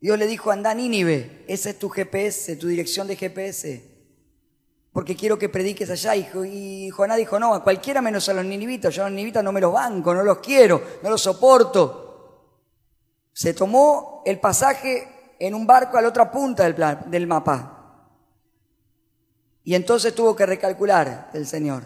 Dios 0.00 0.18
le 0.18 0.26
dijo, 0.26 0.50
anda 0.50 0.72
Nínive, 0.72 1.44
ese 1.48 1.70
es 1.70 1.78
tu 1.78 1.90
GPS, 1.90 2.56
tu 2.56 2.68
dirección 2.68 3.06
de 3.06 3.16
GPS. 3.16 3.94
porque 4.90 5.16
quiero 5.16 5.38
que 5.38 5.50
prediques 5.50 5.90
allá. 5.90 6.16
Y 6.16 6.88
Jonás 6.88 7.18
dijo, 7.18 7.38
no, 7.38 7.52
a 7.52 7.62
cualquiera 7.62 8.00
menos 8.00 8.26
a 8.30 8.32
los 8.32 8.46
ninivitas. 8.46 8.94
Yo 8.94 9.02
a 9.02 9.08
los 9.08 9.14
ninivitas 9.14 9.44
no 9.44 9.52
me 9.52 9.60
los 9.60 9.70
banco, 9.74 10.14
no 10.14 10.22
los 10.22 10.38
quiero, 10.38 10.82
no 11.02 11.10
los 11.10 11.20
soporto. 11.20 12.05
Se 13.36 13.52
tomó 13.52 14.22
el 14.24 14.40
pasaje 14.40 15.36
en 15.38 15.54
un 15.54 15.66
barco 15.66 15.98
a 15.98 16.00
la 16.00 16.08
otra 16.08 16.30
punta 16.30 16.62
del, 16.62 16.74
del 17.10 17.26
mapa. 17.26 18.08
Y 19.62 19.74
entonces 19.74 20.14
tuvo 20.14 20.34
que 20.34 20.46
recalcular 20.46 21.28
el 21.34 21.46
Señor. 21.46 21.82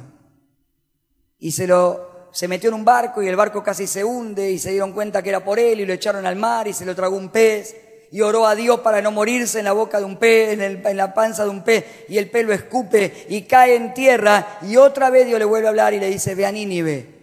Y 1.41 1.51
se 1.51 1.67
lo 1.67 2.09
se 2.31 2.47
metió 2.47 2.69
en 2.69 2.75
un 2.75 2.85
barco 2.85 3.21
y 3.21 3.27
el 3.27 3.35
barco 3.35 3.65
casi 3.65 3.89
se 3.89 4.05
hunde 4.05 4.53
y 4.53 4.61
se 4.61 4.71
dieron 4.71 4.93
cuenta 4.93 5.25
que 5.25 5.31
era 5.31 5.45
por 5.45 5.59
él 5.59 5.81
y 5.81 5.87
lo 5.87 5.93
echaron 5.93 6.25
al 6.25 6.37
mar 6.37 6.69
y 6.69 6.73
se 6.73 6.87
lo 6.87 6.95
tragó 6.95 7.17
un 7.17 7.31
pez 7.31 7.75
y 8.13 8.21
oró 8.21 8.47
a 8.47 8.55
Dios 8.55 8.79
para 8.79 9.03
no 9.03 9.11
morirse 9.11 9.59
en 9.59 9.65
la 9.65 9.73
boca 9.73 9.99
de 9.99 10.05
un 10.05 10.19
pez, 10.19 10.57
en, 10.57 10.97
la 10.97 11.13
panza 11.13 11.43
de 11.43 11.51
un 11.51 11.65
pez, 11.65 11.85
y 12.09 12.17
el 12.19 12.31
pez 12.31 12.47
lo 12.47 12.53
escupe 12.53 13.27
y 13.29 13.43
cae 13.43 13.75
en 13.75 13.93
tierra, 13.93 14.61
y 14.63 14.77
otra 14.77 15.11
vez 15.11 15.27
Dios 15.27 15.41
le 15.41 15.45
vuelve 15.45 15.67
a 15.67 15.71
hablar 15.71 15.95
y 15.95 15.99
le 15.99 16.09
dice, 16.09 16.37
ve 16.37 16.47
a 16.47 16.53
Nínive. 16.53 17.20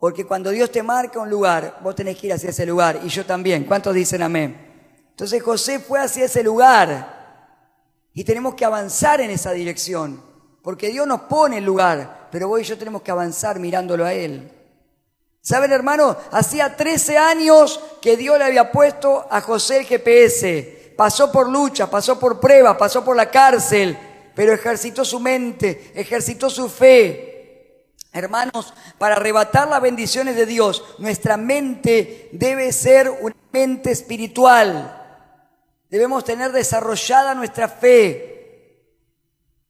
Porque 0.00 0.24
cuando 0.24 0.48
Dios 0.48 0.72
te 0.72 0.82
marca 0.82 1.20
un 1.20 1.28
lugar, 1.28 1.78
vos 1.82 1.94
tenés 1.94 2.16
que 2.16 2.28
ir 2.28 2.32
hacia 2.32 2.48
ese 2.48 2.64
lugar, 2.64 3.00
y 3.04 3.08
yo 3.10 3.26
también. 3.26 3.64
¿Cuántos 3.64 3.94
dicen 3.94 4.22
amén? 4.22 4.58
Entonces 5.10 5.42
José 5.42 5.78
fue 5.78 6.00
hacia 6.00 6.24
ese 6.24 6.42
lugar, 6.42 8.08
y 8.14 8.24
tenemos 8.24 8.54
que 8.54 8.64
avanzar 8.64 9.20
en 9.20 9.30
esa 9.30 9.52
dirección, 9.52 10.24
porque 10.62 10.88
Dios 10.88 11.06
nos 11.06 11.20
pone 11.22 11.58
el 11.58 11.66
lugar, 11.66 12.28
pero 12.32 12.48
vos 12.48 12.62
y 12.62 12.64
yo 12.64 12.78
tenemos 12.78 13.02
que 13.02 13.10
avanzar 13.10 13.60
mirándolo 13.60 14.06
a 14.06 14.14
Él. 14.14 14.50
¿Saben, 15.42 15.70
hermano? 15.70 16.16
Hacía 16.30 16.74
13 16.74 17.18
años 17.18 17.78
que 18.00 18.16
Dios 18.16 18.38
le 18.38 18.44
había 18.44 18.72
puesto 18.72 19.26
a 19.30 19.42
José 19.42 19.80
el 19.80 19.84
GPS. 19.84 20.94
Pasó 20.96 21.30
por 21.30 21.46
lucha, 21.46 21.90
pasó 21.90 22.18
por 22.18 22.40
prueba, 22.40 22.78
pasó 22.78 23.04
por 23.04 23.16
la 23.16 23.30
cárcel, 23.30 23.98
pero 24.34 24.54
ejercitó 24.54 25.04
su 25.04 25.20
mente, 25.20 25.92
ejercitó 25.94 26.48
su 26.48 26.70
fe. 26.70 27.29
Hermanos, 28.12 28.74
para 28.98 29.14
arrebatar 29.16 29.68
las 29.68 29.80
bendiciones 29.80 30.34
de 30.34 30.46
Dios, 30.46 30.84
nuestra 30.98 31.36
mente 31.36 32.28
debe 32.32 32.72
ser 32.72 33.08
una 33.08 33.36
mente 33.52 33.92
espiritual. 33.92 34.96
Debemos 35.88 36.24
tener 36.24 36.50
desarrollada 36.50 37.34
nuestra 37.34 37.68
fe. 37.68 38.84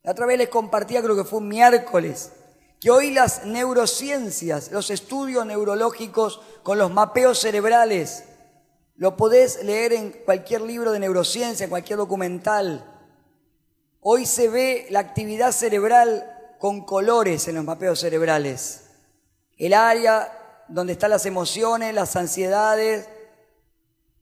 La 0.02 0.12
otra 0.12 0.24
vez 0.24 0.38
les 0.38 0.48
compartía, 0.48 1.02
creo 1.02 1.16
que 1.16 1.24
fue 1.24 1.40
un 1.40 1.48
miércoles, 1.48 2.32
que 2.80 2.90
hoy 2.90 3.10
las 3.10 3.44
neurociencias, 3.44 4.70
los 4.72 4.88
estudios 4.88 5.44
neurológicos 5.44 6.40
con 6.62 6.78
los 6.78 6.90
mapeos 6.90 7.38
cerebrales, 7.38 8.24
lo 8.96 9.16
podés 9.18 9.62
leer 9.64 9.92
en 9.92 10.12
cualquier 10.12 10.62
libro 10.62 10.92
de 10.92 10.98
neurociencia, 10.98 11.64
en 11.64 11.70
cualquier 11.70 11.98
documental. 11.98 12.86
Hoy 14.00 14.24
se 14.24 14.48
ve 14.48 14.86
la 14.88 15.00
actividad 15.00 15.52
cerebral 15.52 16.39
con 16.60 16.84
colores 16.84 17.48
en 17.48 17.54
los 17.54 17.64
mapeos 17.64 18.00
cerebrales. 18.00 18.82
El 19.56 19.72
área 19.72 20.66
donde 20.68 20.92
están 20.92 21.10
las 21.10 21.24
emociones, 21.24 21.94
las 21.94 22.14
ansiedades. 22.16 23.08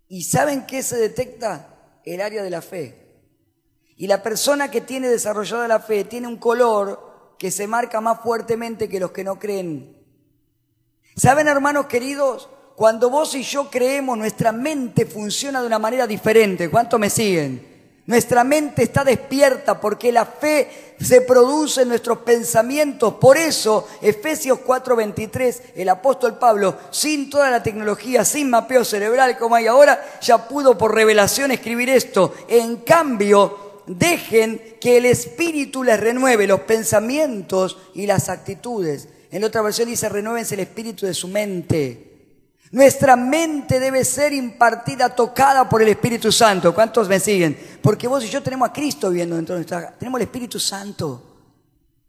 ¿Y 0.07 0.23
saben 0.23 0.65
qué 0.65 0.85
se 0.85 0.97
detecta? 0.97 1.99
El 2.05 2.21
área 2.21 2.45
de 2.45 2.51
la 2.51 2.63
fe. 2.63 3.25
Y 3.97 4.07
la 4.07 4.23
persona 4.23 4.71
que 4.71 4.81
tiene 4.81 5.09
desarrollada 5.09 5.67
la 5.67 5.81
fe 5.81 6.05
tiene 6.05 6.29
un 6.29 6.37
color 6.37 7.35
que 7.41 7.51
se 7.51 7.67
marca 7.67 8.01
más 8.01 8.21
fuertemente 8.21 8.89
que 8.89 9.01
los 9.01 9.11
que 9.11 9.25
no 9.25 9.41
creen. 9.41 10.01
¿Saben, 11.17 11.49
hermanos 11.49 11.87
queridos? 11.87 12.49
Cuando 12.77 13.11
vos 13.11 13.35
y 13.35 13.43
yo 13.43 13.69
creemos, 13.69 14.17
nuestra 14.17 14.53
mente 14.53 15.07
funciona 15.07 15.61
de 15.61 15.67
una 15.67 15.81
manera 15.81 16.07
diferente. 16.07 16.71
¿Cuánto 16.71 17.01
me 17.01 17.11
siguen? 17.11 17.78
Nuestra 18.09 18.43
mente 18.43 18.85
está 18.85 19.05
despierta 19.05 19.79
porque 19.79 20.11
la 20.11 20.25
fe 20.25 20.95
se 20.99 21.21
produce 21.21 21.83
en 21.83 21.91
nuestros 21.91 22.17
pensamientos. 22.21 23.13
Por 23.21 23.37
eso, 23.37 23.87
Efesios 24.01 24.61
4:23, 24.61 25.61
el 25.75 25.91
apóstol 25.91 26.39
Pablo, 26.39 26.75
sin 26.91 27.29
toda 27.29 27.51
la 27.51 27.63
tecnología, 27.63 28.25
sin 28.25 28.49
mapeo 28.49 28.83
cerebral 28.83 29.37
como 29.37 29.57
hay 29.57 29.67
ahora, 29.67 30.03
ya 30.23 30.49
pudo 30.49 30.79
por 30.79 30.95
revelación 30.95 31.51
escribir 31.51 31.91
esto. 31.91 32.33
En 32.49 32.77
cambio, 32.77 33.83
dejen 33.87 34.79
que 34.81 34.97
el 34.97 35.05
Espíritu 35.05 35.85
les 35.85 36.01
renueve 36.01 36.47
los 36.47 36.61
pensamientos 36.61 37.77
y 37.95 38.07
las 38.07 38.31
actitudes. 38.31 39.11
En 39.31 39.45
otra 39.45 39.61
versión 39.61 39.87
dice, 39.87 40.09
renuévense 40.09 40.55
el 40.55 40.61
espíritu 40.61 41.05
de 41.05 41.13
su 41.13 41.29
mente. 41.29 42.08
Nuestra 42.71 43.17
mente 43.17 43.81
debe 43.81 44.05
ser 44.05 44.33
impartida, 44.33 45.09
tocada 45.09 45.69
por 45.69 45.81
el 45.81 45.89
Espíritu 45.89 46.31
Santo. 46.31 46.75
¿Cuántos 46.75 47.09
me 47.09 47.19
siguen? 47.19 47.79
Porque 47.83 48.07
vos 48.07 48.25
y 48.25 48.29
yo 48.29 48.43
tenemos 48.43 48.69
a 48.69 48.73
Cristo 48.73 49.09
viviendo 49.09 49.37
dentro 49.37 49.55
de 49.55 49.61
nuestra... 49.61 49.91
Tenemos 49.93 50.21
el 50.21 50.27
Espíritu 50.27 50.61
Santo. 50.61 51.25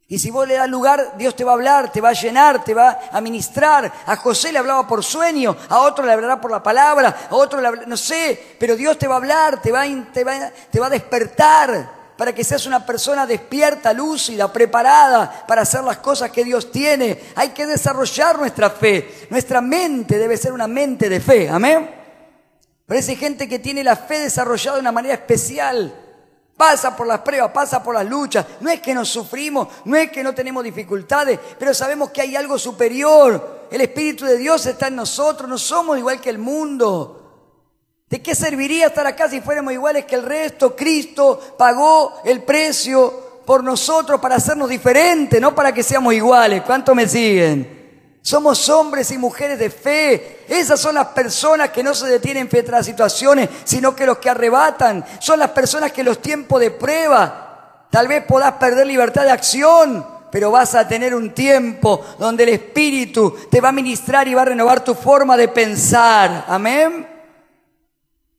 Y 0.07 0.17
si 0.17 0.31
vos 0.31 0.47
le 0.47 0.55
das 0.55 0.67
lugar, 0.67 1.13
Dios 1.17 1.35
te 1.35 1.43
va 1.43 1.51
a 1.51 1.53
hablar, 1.53 1.91
te 1.91 2.01
va 2.01 2.09
a 2.09 2.13
llenar, 2.13 2.63
te 2.63 2.73
va 2.73 2.99
a 3.11 3.21
ministrar. 3.21 3.91
A 4.05 4.15
José 4.15 4.51
le 4.51 4.59
hablaba 4.59 4.87
por 4.87 5.03
sueño, 5.03 5.55
a 5.69 5.79
otro 5.81 6.03
le 6.03 6.11
hablará 6.11 6.41
por 6.41 6.49
la 6.49 6.63
palabra, 6.63 7.27
a 7.29 7.35
otro 7.35 7.61
le 7.61 7.85
no 7.85 7.95
sé, 7.95 8.55
pero 8.59 8.75
Dios 8.75 8.97
te 8.97 9.07
va 9.07 9.15
a 9.15 9.17
hablar, 9.19 9.61
te 9.61 9.71
va, 9.71 9.83
te 10.11 10.23
va, 10.23 10.51
te 10.71 10.79
va 10.79 10.87
a 10.87 10.89
despertar 10.89 11.98
para 12.19 12.36
que 12.36 12.43
seas 12.43 12.65
una 12.65 12.86
persona 12.86 13.25
despierta, 13.25 13.93
lúcida, 13.93 14.51
preparada 14.51 15.45
para 15.47 15.62
hacer 15.62 15.82
las 15.86 15.99
cosas 15.99 16.29
que 16.32 16.43
Dios 16.43 16.69
tiene. 16.69 17.17
Hay 17.34 17.51
que 17.51 17.65
desarrollar 17.65 18.38
nuestra 18.38 18.69
fe. 18.69 19.25
Nuestra 19.29 19.62
mente 19.62 20.17
debe 20.17 20.36
ser 20.36 20.51
una 20.51 20.67
mente 20.67 21.08
de 21.08 21.21
fe. 21.21 21.47
Amén. 21.47 21.89
Parece 22.86 23.15
gente 23.15 23.47
que 23.47 23.60
tiene 23.60 23.86
la 23.86 23.95
fe 23.95 24.19
desarrollada 24.19 24.75
de 24.75 24.82
una 24.82 24.91
manera 24.91 25.13
especial 25.13 25.95
pasa 26.58 26.93
por 26.93 27.08
las 27.08 27.19
pruebas, 27.19 27.51
pasa 27.53 27.82
por 27.82 27.95
las 27.95 28.05
luchas. 28.05 28.45
No 28.60 28.69
es 28.69 28.82
que 28.82 28.93
nos 28.93 29.08
sufrimos, 29.08 29.69
no 29.86 29.95
es 29.95 30.12
que 30.12 30.21
no 30.21 30.36
tenemos 30.36 30.62
dificultades, 30.62 31.39
pero 31.58 31.73
sabemos 31.73 32.10
que 32.10 32.19
hay 32.19 32.36
algo 32.36 32.60
superior. 32.60 33.67
El 33.71 33.79
Espíritu 33.79 34.25
de 34.25 34.38
Dios 34.38 34.65
está 34.65 34.88
en 34.88 34.97
nosotros, 34.97 35.49
no 35.49 35.58
somos 35.58 35.97
igual 35.97 36.19
que 36.19 36.29
el 36.29 36.38
mundo. 36.38 37.18
¿De 38.09 38.21
qué 38.23 38.33
serviría 38.33 38.87
estar 38.87 39.05
acá 39.05 39.29
si 39.29 39.39
fuéramos 39.39 39.71
iguales 39.71 40.05
que 40.05 40.15
el 40.15 40.23
resto? 40.23 40.75
Cristo 40.75 41.55
pagó 41.57 42.21
el 42.25 42.41
precio 42.41 43.41
por 43.45 43.63
nosotros 43.63 44.19
para 44.19 44.37
hacernos 44.37 44.67
diferentes, 44.67 45.39
no 45.39 45.53
para 45.53 45.71
que 45.71 45.83
seamos 45.83 46.15
iguales. 46.15 46.63
¿Cuánto 46.63 46.95
me 46.95 47.07
siguen? 47.07 47.77
Somos 48.23 48.67
hombres 48.69 49.11
y 49.11 49.17
mujeres 49.19 49.59
de 49.59 49.69
fe. 49.69 50.45
Esas 50.47 50.79
son 50.79 50.95
las 50.95 51.09
personas 51.09 51.69
que 51.69 51.83
no 51.83 51.93
se 51.93 52.07
detienen 52.07 52.49
frente 52.49 52.71
a 52.71 52.77
las 52.77 52.85
situaciones, 52.87 53.47
sino 53.63 53.95
que 53.95 54.07
los 54.07 54.17
que 54.17 54.29
arrebatan. 54.29 55.05
Son 55.19 55.37
las 55.37 55.51
personas 55.51 55.91
que 55.91 56.03
los 56.03 56.19
tiempos 56.19 56.59
de 56.59 56.71
prueba, 56.71 57.85
tal 57.91 58.07
vez 58.07 58.23
podás 58.25 58.53
perder 58.53 58.87
libertad 58.87 59.23
de 59.23 59.31
acción, 59.31 60.05
pero 60.31 60.49
vas 60.49 60.73
a 60.73 60.87
tener 60.87 61.13
un 61.13 61.31
tiempo 61.31 62.03
donde 62.17 62.43
el 62.43 62.49
Espíritu 62.49 63.35
te 63.51 63.61
va 63.61 63.69
a 63.69 63.71
ministrar 63.71 64.27
y 64.27 64.33
va 64.33 64.41
a 64.41 64.45
renovar 64.45 64.83
tu 64.83 64.95
forma 64.95 65.37
de 65.37 65.47
pensar. 65.47 66.45
Amén. 66.47 67.18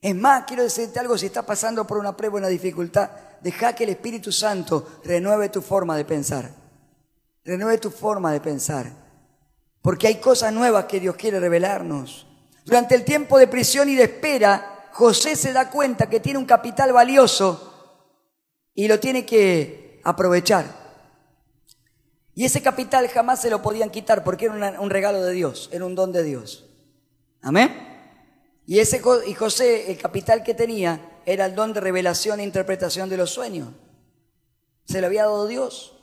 Es 0.01 0.15
más, 0.15 0.45
quiero 0.45 0.63
decirte 0.63 0.99
algo, 0.99 1.15
si 1.15 1.27
estás 1.27 1.45
pasando 1.45 1.85
por 1.85 1.99
una 1.99 2.17
prueba, 2.17 2.37
una 2.37 2.47
dificultad, 2.47 3.11
deja 3.39 3.75
que 3.75 3.83
el 3.83 3.91
Espíritu 3.91 4.31
Santo 4.31 4.99
renueve 5.03 5.49
tu 5.49 5.61
forma 5.61 5.95
de 5.95 6.05
pensar. 6.05 6.49
Renueve 7.45 7.77
tu 7.77 7.91
forma 7.91 8.31
de 8.33 8.41
pensar. 8.41 8.87
Porque 9.81 10.07
hay 10.07 10.15
cosas 10.15 10.51
nuevas 10.51 10.85
que 10.85 10.99
Dios 10.99 11.15
quiere 11.15 11.39
revelarnos. 11.39 12.25
Durante 12.65 12.95
el 12.95 13.03
tiempo 13.03 13.37
de 13.37 13.47
prisión 13.47 13.89
y 13.89 13.95
de 13.95 14.03
espera, 14.03 14.89
José 14.91 15.35
se 15.35 15.53
da 15.53 15.69
cuenta 15.69 16.09
que 16.09 16.19
tiene 16.19 16.39
un 16.39 16.45
capital 16.45 16.91
valioso 16.93 17.67
y 18.73 18.87
lo 18.87 18.99
tiene 18.99 19.23
que 19.23 20.01
aprovechar. 20.03 20.65
Y 22.33 22.45
ese 22.45 22.61
capital 22.61 23.07
jamás 23.07 23.41
se 23.41 23.51
lo 23.51 23.61
podían 23.61 23.91
quitar 23.91 24.23
porque 24.23 24.45
era 24.45 24.79
un 24.79 24.89
regalo 24.89 25.21
de 25.21 25.33
Dios, 25.33 25.69
era 25.71 25.85
un 25.85 25.93
don 25.93 26.11
de 26.11 26.23
Dios. 26.23 26.65
Amén. 27.41 27.90
Y, 28.71 28.79
ese, 28.79 29.01
y 29.27 29.33
José, 29.33 29.91
el 29.91 29.97
capital 29.97 30.43
que 30.43 30.53
tenía, 30.53 31.19
era 31.25 31.45
el 31.45 31.55
don 31.55 31.73
de 31.73 31.81
revelación 31.81 32.39
e 32.39 32.45
interpretación 32.45 33.09
de 33.09 33.17
los 33.17 33.29
sueños. 33.29 33.67
Se 34.85 35.01
lo 35.01 35.07
había 35.07 35.23
dado 35.23 35.45
Dios. 35.45 35.97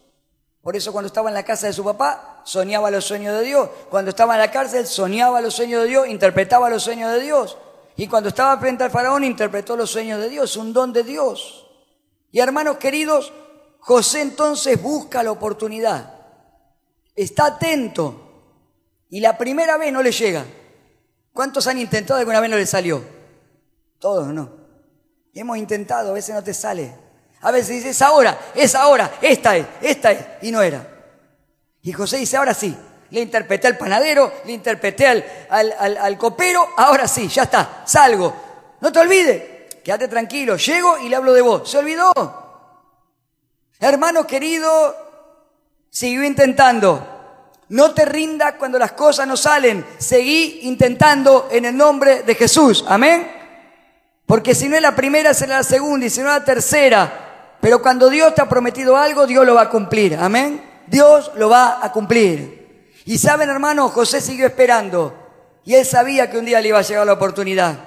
Por 0.61 0.77
eso 0.77 0.93
cuando 0.93 1.07
estaba 1.07 1.31
en 1.31 1.35
la 1.35 1.47
casa 1.47 1.67
de 1.67 1.73
su 1.73 1.83
papá, 1.83 2.43
soñaba 2.45 2.91
los 2.91 3.07
sueños 3.07 3.39
de 3.39 3.47
Dios. 3.47 3.71
Cuando 3.89 4.11
estaba 4.11 4.35
en 4.35 4.41
la 4.41 4.51
cárcel, 4.51 4.87
soñaba 4.87 5.41
los 5.41 5.55
sueños 5.55 5.85
de 5.85 5.89
Dios, 5.89 6.09
interpretaba 6.09 6.69
los 6.69 6.83
sueños 6.83 7.11
de 7.11 7.21
Dios. 7.21 7.57
Y 7.97 8.07
cuando 8.07 8.29
estaba 8.29 8.61
frente 8.61 8.85
al 8.85 8.91
faraón, 8.91 9.25
interpretó 9.25 9.75
los 9.75 9.91
sueños 9.91 10.21
de 10.21 10.29
Dios, 10.29 10.55
un 10.59 10.75
don 10.75 10.93
de 10.93 11.05
Dios. 11.05 11.67
Y 12.31 12.41
hermanos 12.41 12.77
queridos, 12.77 13.33
José 13.81 14.21
entonces 14.21 14.83
busca 14.83 15.23
la 15.23 15.31
oportunidad. 15.31 16.17
Está 17.17 17.47
atento. 17.47 18.53
Y 19.09 19.21
la 19.21 19.39
primera 19.39 19.79
vez 19.79 19.91
no 19.91 20.03
le 20.03 20.13
llega. 20.13 20.45
¿Cuántos 21.39 21.69
han 21.69 21.79
intentado 21.79 22.19
alguna 22.19 22.41
vez 22.41 22.51
no 22.51 22.57
le 22.57 22.67
salió? 22.67 23.01
Todos, 24.01 24.27
¿no? 24.27 24.51
hemos 25.33 25.57
intentado, 25.57 26.11
a 26.11 26.13
veces 26.13 26.35
no 26.35 26.43
te 26.43 26.53
sale. 26.53 26.93
A 27.43 27.53
veces 27.53 27.77
dice, 27.77 27.91
es 27.91 28.03
ahora, 28.03 28.37
es 28.57 28.75
ahora, 28.75 29.19
esta 29.23 29.57
es, 29.57 29.65
esta 29.81 30.11
es, 30.11 30.27
y 30.43 30.51
no 30.51 30.61
era. 30.61 30.85
Y 31.81 31.93
José 31.93 32.17
dice, 32.17 32.39
ahora 32.39 32.55
sí, 32.55 32.77
le 33.11 33.21
interpreté 33.21 33.69
al 33.69 33.79
panadero, 33.79 34.33
le 34.47 34.53
interpreté 34.53 35.07
al, 35.07 35.25
al, 35.49 35.97
al, 35.97 36.19
copero, 36.19 36.71
ahora 36.77 37.07
sí, 37.07 37.29
ya 37.29 37.45
está, 37.45 37.85
salgo. 37.87 38.35
No 38.81 38.91
te 38.91 38.99
olvides, 38.99 39.77
quédate 39.85 40.09
tranquilo, 40.09 40.57
llego 40.57 40.99
y 40.99 41.09
le 41.09 41.15
hablo 41.15 41.33
de 41.35 41.43
vos. 41.43 41.71
¿Se 41.71 41.79
olvidó? 41.79 42.13
Hermano 43.79 44.27
querido, 44.27 44.97
siguió 45.89 46.25
intentando. 46.25 47.18
No 47.71 47.93
te 47.93 48.05
rindas 48.05 48.55
cuando 48.55 48.79
las 48.79 48.93
cosas 48.93 49.27
no 49.27 49.37
salen. 49.37 49.85
Seguí 49.99 50.61
intentando 50.63 51.49
en 51.51 51.67
el 51.67 51.77
nombre 51.77 52.23
de 52.23 52.35
Jesús. 52.35 52.85
Amén. 52.89 53.31
Porque 54.25 54.55
si 54.55 54.69
no 54.69 54.77
es 54.77 54.83
la 54.83 54.97
primera, 54.97 55.35
será 55.35 55.59
la 55.59 55.65
segunda 55.65 56.07
y 56.07 56.11
si 56.11 56.21
no 56.21 56.29
la 56.29 56.45
tercera. 56.45 57.57
Pero 57.61 57.83
cuando 57.83 58.09
Dios 58.09 58.35
te 58.35 58.43
ha 58.43 58.49
prometido 58.49 58.97
algo, 58.97 59.27
Dios 59.27 59.45
lo 59.45 59.55
va 59.55 59.63
a 59.63 59.71
cumplir. 59.71 60.17
Amén. 60.17 60.63
Dios 60.87 61.33
lo 61.37 61.49
va 61.49 61.85
a 61.85 61.93
cumplir. 61.93 62.93
Y 63.05 63.19
saben, 63.19 63.51
hermano, 63.51 63.89
José 63.89 64.21
siguió 64.21 64.47
esperando. 64.47 65.15
Y 65.65 65.75
él 65.75 65.85
sabía 65.85 66.31
que 66.31 66.39
un 66.39 66.45
día 66.45 66.61
le 66.61 66.69
iba 66.69 66.79
a 66.79 66.83
llegar 66.83 67.07
la 67.07 67.15
oportunidad. 67.15 67.79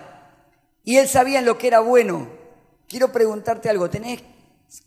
Y 0.84 0.98
él 0.98 1.08
sabía 1.08 1.40
en 1.40 1.46
lo 1.46 1.58
que 1.58 1.68
era 1.68 1.80
bueno. 1.80 2.28
Quiero 2.88 3.12
preguntarte 3.12 3.70
algo. 3.70 3.90
¿Tenés 3.90 4.22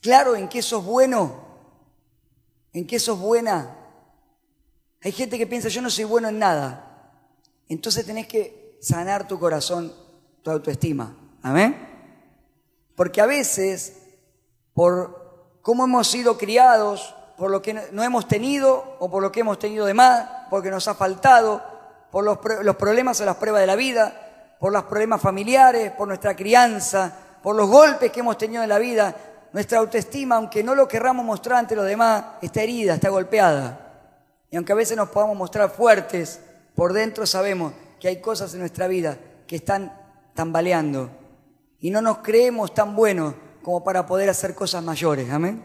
claro 0.01 0.37
en 0.37 0.49
qué 0.49 0.63
sos 0.63 0.85
bueno? 0.85 1.45
¿En 2.73 2.87
qué 2.87 2.99
sos 2.99 3.19
buena? 3.19 3.84
Hay 5.05 5.13
gente 5.13 5.37
que 5.37 5.47
piensa, 5.47 5.69
yo 5.69 5.83
no 5.83 5.91
soy 5.91 6.05
bueno 6.05 6.29
en 6.29 6.39
nada. 6.39 7.13
Entonces 7.69 8.07
tenés 8.07 8.27
que 8.27 8.79
sanar 8.81 9.29
tu 9.29 9.39
corazón, 9.39 9.93
tu 10.43 10.51
autoestima. 10.51 11.15
Amén. 11.43 11.77
Porque 12.97 13.21
a 13.21 13.27
veces, 13.27 13.99
por 14.73 15.59
cómo 15.61 15.85
hemos 15.85 16.09
sido 16.09 16.39
criados, 16.39 17.15
por 17.37 17.51
lo 17.51 17.61
que 17.61 17.75
no 17.75 18.03
hemos 18.03 18.27
tenido 18.27 18.97
o 18.99 19.11
por 19.11 19.23
lo 19.23 19.31
que 19.31 19.41
hemos 19.41 19.59
tenido 19.59 19.85
de 19.85 19.93
más, 19.93 20.27
porque 20.49 20.71
nos 20.71 20.89
ha 20.89 20.95
faltado, 20.95 21.63
por 22.11 22.25
los, 22.25 22.39
problemas 22.77 23.21
o 23.21 23.27
las 23.27 23.37
pruebas 23.37 23.61
de 23.61 23.67
la 23.67 23.77
vida, 23.77 24.57
por 24.59 24.73
los 24.73 24.85
problemas 24.85 25.21
familiares, 25.21 25.93
por 25.93 26.09
nuestra 26.09 26.35
crianza, 26.35 27.13
por 27.43 27.57
los 27.57 27.69
golpes 27.69 28.11
que 28.11 28.21
hemos 28.21 28.39
tenido 28.39 28.63
en 28.63 28.69
la 28.71 28.79
vida, 28.79 29.15
nuestra 29.53 29.81
autoestima, 29.81 30.37
aunque 30.37 30.63
no 30.63 30.75
lo 30.75 30.89
querramos 30.89 31.27
mostrar 31.27 31.59
ante 31.59 31.77
los 31.77 31.85
demás, 31.85 32.25
está 32.41 32.63
herida, 32.63 32.95
está 32.95 33.11
golpeada. 33.11 33.84
Y 34.55 34.57
aunque 34.57 34.71
a 34.71 34.77
veces 34.77 34.97
nos 34.97 35.09
podamos 35.09 35.37
mostrar 35.37 35.69
fuertes, 35.69 36.39
por 36.77 36.93
dentro 36.93 37.27
sabemos 37.27 37.73
que 37.99 38.07
hay 38.07 38.21
cosas 38.21 38.55
en 38.55 38.61
nuestra 38.61 38.87
vida 38.87 39.19
que 39.49 39.57
están 39.57 39.93
tambaleando. 40.33 41.11
Y 41.81 41.91
no 41.91 42.01
nos 42.01 42.19
creemos 42.19 42.73
tan 42.73 42.95
buenos 42.95 43.35
como 43.65 43.83
para 43.83 44.07
poder 44.07 44.31
hacer 44.31 44.55
cosas 44.55 44.85
mayores. 44.85 45.29
Amén. 45.29 45.61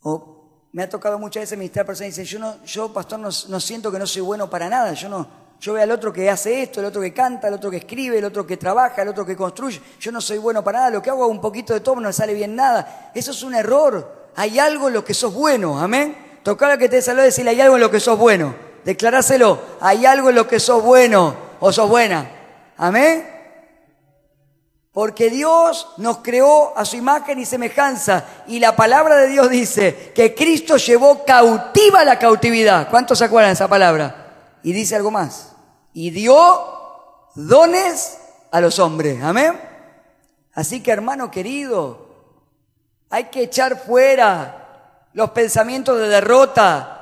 O 0.00 0.68
me 0.72 0.82
ha 0.82 0.88
tocado 0.88 1.18
muchas 1.18 1.42
veces 1.42 1.58
ministrar 1.58 1.84
personas 1.84 2.16
y 2.16 2.22
dicen, 2.22 2.24
yo, 2.24 2.38
no, 2.38 2.64
yo 2.64 2.90
pastor, 2.90 3.20
no, 3.20 3.60
siento 3.60 3.92
que 3.92 3.98
no 3.98 4.06
soy 4.06 4.22
bueno 4.22 4.48
para 4.48 4.70
nada. 4.70 4.94
Yo 4.94 5.10
no, 5.10 5.28
yo 5.60 5.74
veo 5.74 5.82
al 5.82 5.90
otro 5.90 6.14
que 6.14 6.30
hace 6.30 6.62
esto, 6.62 6.80
el 6.80 6.86
otro 6.86 7.02
que 7.02 7.12
canta, 7.12 7.48
el 7.48 7.52
otro 7.52 7.70
que 7.70 7.76
escribe, 7.76 8.16
el 8.16 8.24
otro 8.24 8.46
que 8.46 8.56
trabaja, 8.56 9.02
el 9.02 9.08
otro 9.08 9.26
que 9.26 9.36
construye. 9.36 9.78
Yo 10.00 10.10
no 10.10 10.22
soy 10.22 10.38
bueno 10.38 10.64
para 10.64 10.78
nada. 10.78 10.90
Lo 10.90 11.02
que 11.02 11.10
hago 11.10 11.26
es 11.26 11.30
un 11.30 11.42
poquito 11.42 11.74
de 11.74 11.80
todo, 11.80 11.96
no 11.96 12.08
me 12.08 12.14
sale 12.14 12.32
bien 12.32 12.56
nada. 12.56 13.12
Eso 13.14 13.32
es 13.32 13.42
un 13.42 13.54
error. 13.54 14.30
Hay 14.36 14.58
algo 14.58 14.88
en 14.88 14.94
lo 14.94 15.04
que 15.04 15.12
sos 15.12 15.34
bueno. 15.34 15.78
Amén. 15.78 16.29
Tocar 16.42 16.70
a 16.70 16.78
que 16.78 16.88
te 16.88 16.98
y 16.98 17.14
decirle, 17.14 17.50
hay 17.50 17.60
algo 17.60 17.76
en 17.76 17.82
lo 17.82 17.90
que 17.90 18.00
sos 18.00 18.18
bueno. 18.18 18.54
Declaráselo, 18.84 19.58
hay 19.80 20.06
algo 20.06 20.30
en 20.30 20.36
lo 20.36 20.46
que 20.46 20.58
sos 20.58 20.82
bueno 20.82 21.34
o 21.60 21.70
sos 21.72 21.88
buena. 21.88 22.30
Amén. 22.76 23.28
Porque 24.92 25.30
Dios 25.30 25.88
nos 25.98 26.18
creó 26.18 26.76
a 26.76 26.84
su 26.84 26.96
imagen 26.96 27.38
y 27.38 27.46
semejanza. 27.46 28.24
Y 28.46 28.58
la 28.58 28.74
palabra 28.74 29.16
de 29.16 29.28
Dios 29.28 29.48
dice 29.50 30.12
que 30.14 30.34
Cristo 30.34 30.76
llevó 30.78 31.24
cautiva 31.24 32.04
la 32.04 32.18
cautividad. 32.18 32.88
¿Cuántos 32.90 33.18
se 33.18 33.24
acuerdan 33.24 33.50
de 33.50 33.54
esa 33.54 33.68
palabra? 33.68 34.58
Y 34.62 34.72
dice 34.72 34.96
algo 34.96 35.10
más. 35.10 35.52
Y 35.92 36.10
dio 36.10 36.36
dones 37.34 38.18
a 38.50 38.60
los 38.60 38.78
hombres. 38.78 39.22
Amén. 39.22 39.60
Así 40.54 40.82
que 40.82 40.90
hermano 40.90 41.30
querido, 41.30 42.08
hay 43.10 43.24
que 43.24 43.42
echar 43.42 43.78
fuera 43.78 44.59
los 45.12 45.30
pensamientos 45.30 45.98
de 45.98 46.08
derrota, 46.08 47.00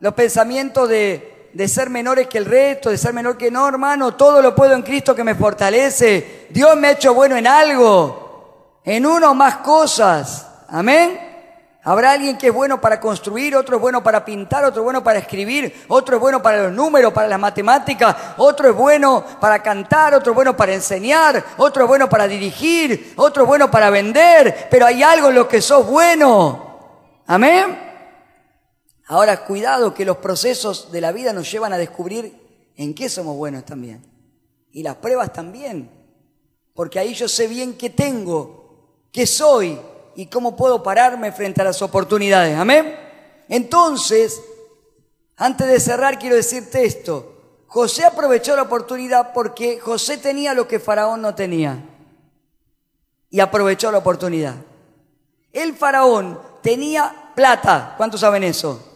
los 0.00 0.14
pensamientos 0.14 0.88
de, 0.88 1.50
ser 1.66 1.90
menores 1.90 2.26
que 2.26 2.38
el 2.38 2.46
resto, 2.46 2.90
de 2.90 2.96
ser 2.96 3.12
menor 3.12 3.36
que 3.36 3.50
no, 3.50 3.68
hermano, 3.68 4.14
todo 4.14 4.40
lo 4.40 4.54
puedo 4.54 4.74
en 4.74 4.82
Cristo 4.82 5.14
que 5.14 5.24
me 5.24 5.34
fortalece. 5.34 6.46
Dios 6.50 6.76
me 6.76 6.88
ha 6.88 6.92
hecho 6.92 7.12
bueno 7.12 7.36
en 7.36 7.46
algo, 7.46 8.80
en 8.84 9.04
uno 9.04 9.32
o 9.32 9.34
más 9.34 9.56
cosas. 9.58 10.46
Amén. 10.68 11.28
Habrá 11.82 12.12
alguien 12.12 12.36
que 12.36 12.48
es 12.48 12.52
bueno 12.52 12.78
para 12.78 13.00
construir, 13.00 13.56
otro 13.56 13.76
es 13.76 13.80
bueno 13.80 14.02
para 14.02 14.22
pintar, 14.22 14.64
otro 14.64 14.82
es 14.82 14.84
bueno 14.84 15.02
para 15.02 15.18
escribir, 15.18 15.84
otro 15.88 16.16
es 16.16 16.20
bueno 16.20 16.42
para 16.42 16.64
los 16.64 16.72
números, 16.72 17.10
para 17.10 17.26
las 17.26 17.40
matemáticas, 17.40 18.14
otro 18.36 18.68
es 18.68 18.76
bueno 18.76 19.24
para 19.40 19.62
cantar, 19.62 20.14
otro 20.14 20.32
es 20.32 20.36
bueno 20.36 20.54
para 20.54 20.74
enseñar, 20.74 21.42
otro 21.56 21.84
es 21.84 21.88
bueno 21.88 22.06
para 22.06 22.28
dirigir, 22.28 23.14
otro 23.16 23.44
es 23.44 23.48
bueno 23.48 23.70
para 23.70 23.88
vender, 23.88 24.68
pero 24.70 24.84
hay 24.84 25.02
algo 25.02 25.30
en 25.30 25.36
lo 25.36 25.48
que 25.48 25.62
sos 25.62 25.86
bueno. 25.86 26.69
Amén. 27.30 27.78
Ahora, 29.06 29.44
cuidado 29.44 29.94
que 29.94 30.04
los 30.04 30.16
procesos 30.16 30.90
de 30.90 31.00
la 31.00 31.12
vida 31.12 31.32
nos 31.32 31.48
llevan 31.48 31.72
a 31.72 31.78
descubrir 31.78 32.72
en 32.74 32.92
qué 32.92 33.08
somos 33.08 33.36
buenos 33.36 33.64
también. 33.64 34.04
Y 34.72 34.82
las 34.82 34.96
pruebas 34.96 35.32
también. 35.32 35.88
Porque 36.74 36.98
ahí 36.98 37.14
yo 37.14 37.28
sé 37.28 37.46
bien 37.46 37.74
qué 37.74 37.88
tengo, 37.88 39.04
qué 39.12 39.28
soy 39.28 39.78
y 40.16 40.26
cómo 40.26 40.56
puedo 40.56 40.82
pararme 40.82 41.30
frente 41.30 41.60
a 41.60 41.66
las 41.66 41.80
oportunidades. 41.82 42.58
Amén. 42.58 42.96
Entonces, 43.48 44.42
antes 45.36 45.68
de 45.68 45.78
cerrar, 45.78 46.18
quiero 46.18 46.34
decirte 46.34 46.84
esto. 46.84 47.62
José 47.68 48.06
aprovechó 48.06 48.56
la 48.56 48.62
oportunidad 48.62 49.32
porque 49.32 49.78
José 49.78 50.18
tenía 50.18 50.52
lo 50.52 50.66
que 50.66 50.80
Faraón 50.80 51.22
no 51.22 51.36
tenía. 51.36 51.80
Y 53.30 53.38
aprovechó 53.38 53.92
la 53.92 53.98
oportunidad. 53.98 54.56
El 55.52 55.76
Faraón 55.76 56.49
tenía 56.62 57.32
plata. 57.34 57.94
¿Cuántos 57.96 58.20
saben 58.20 58.44
eso? 58.44 58.86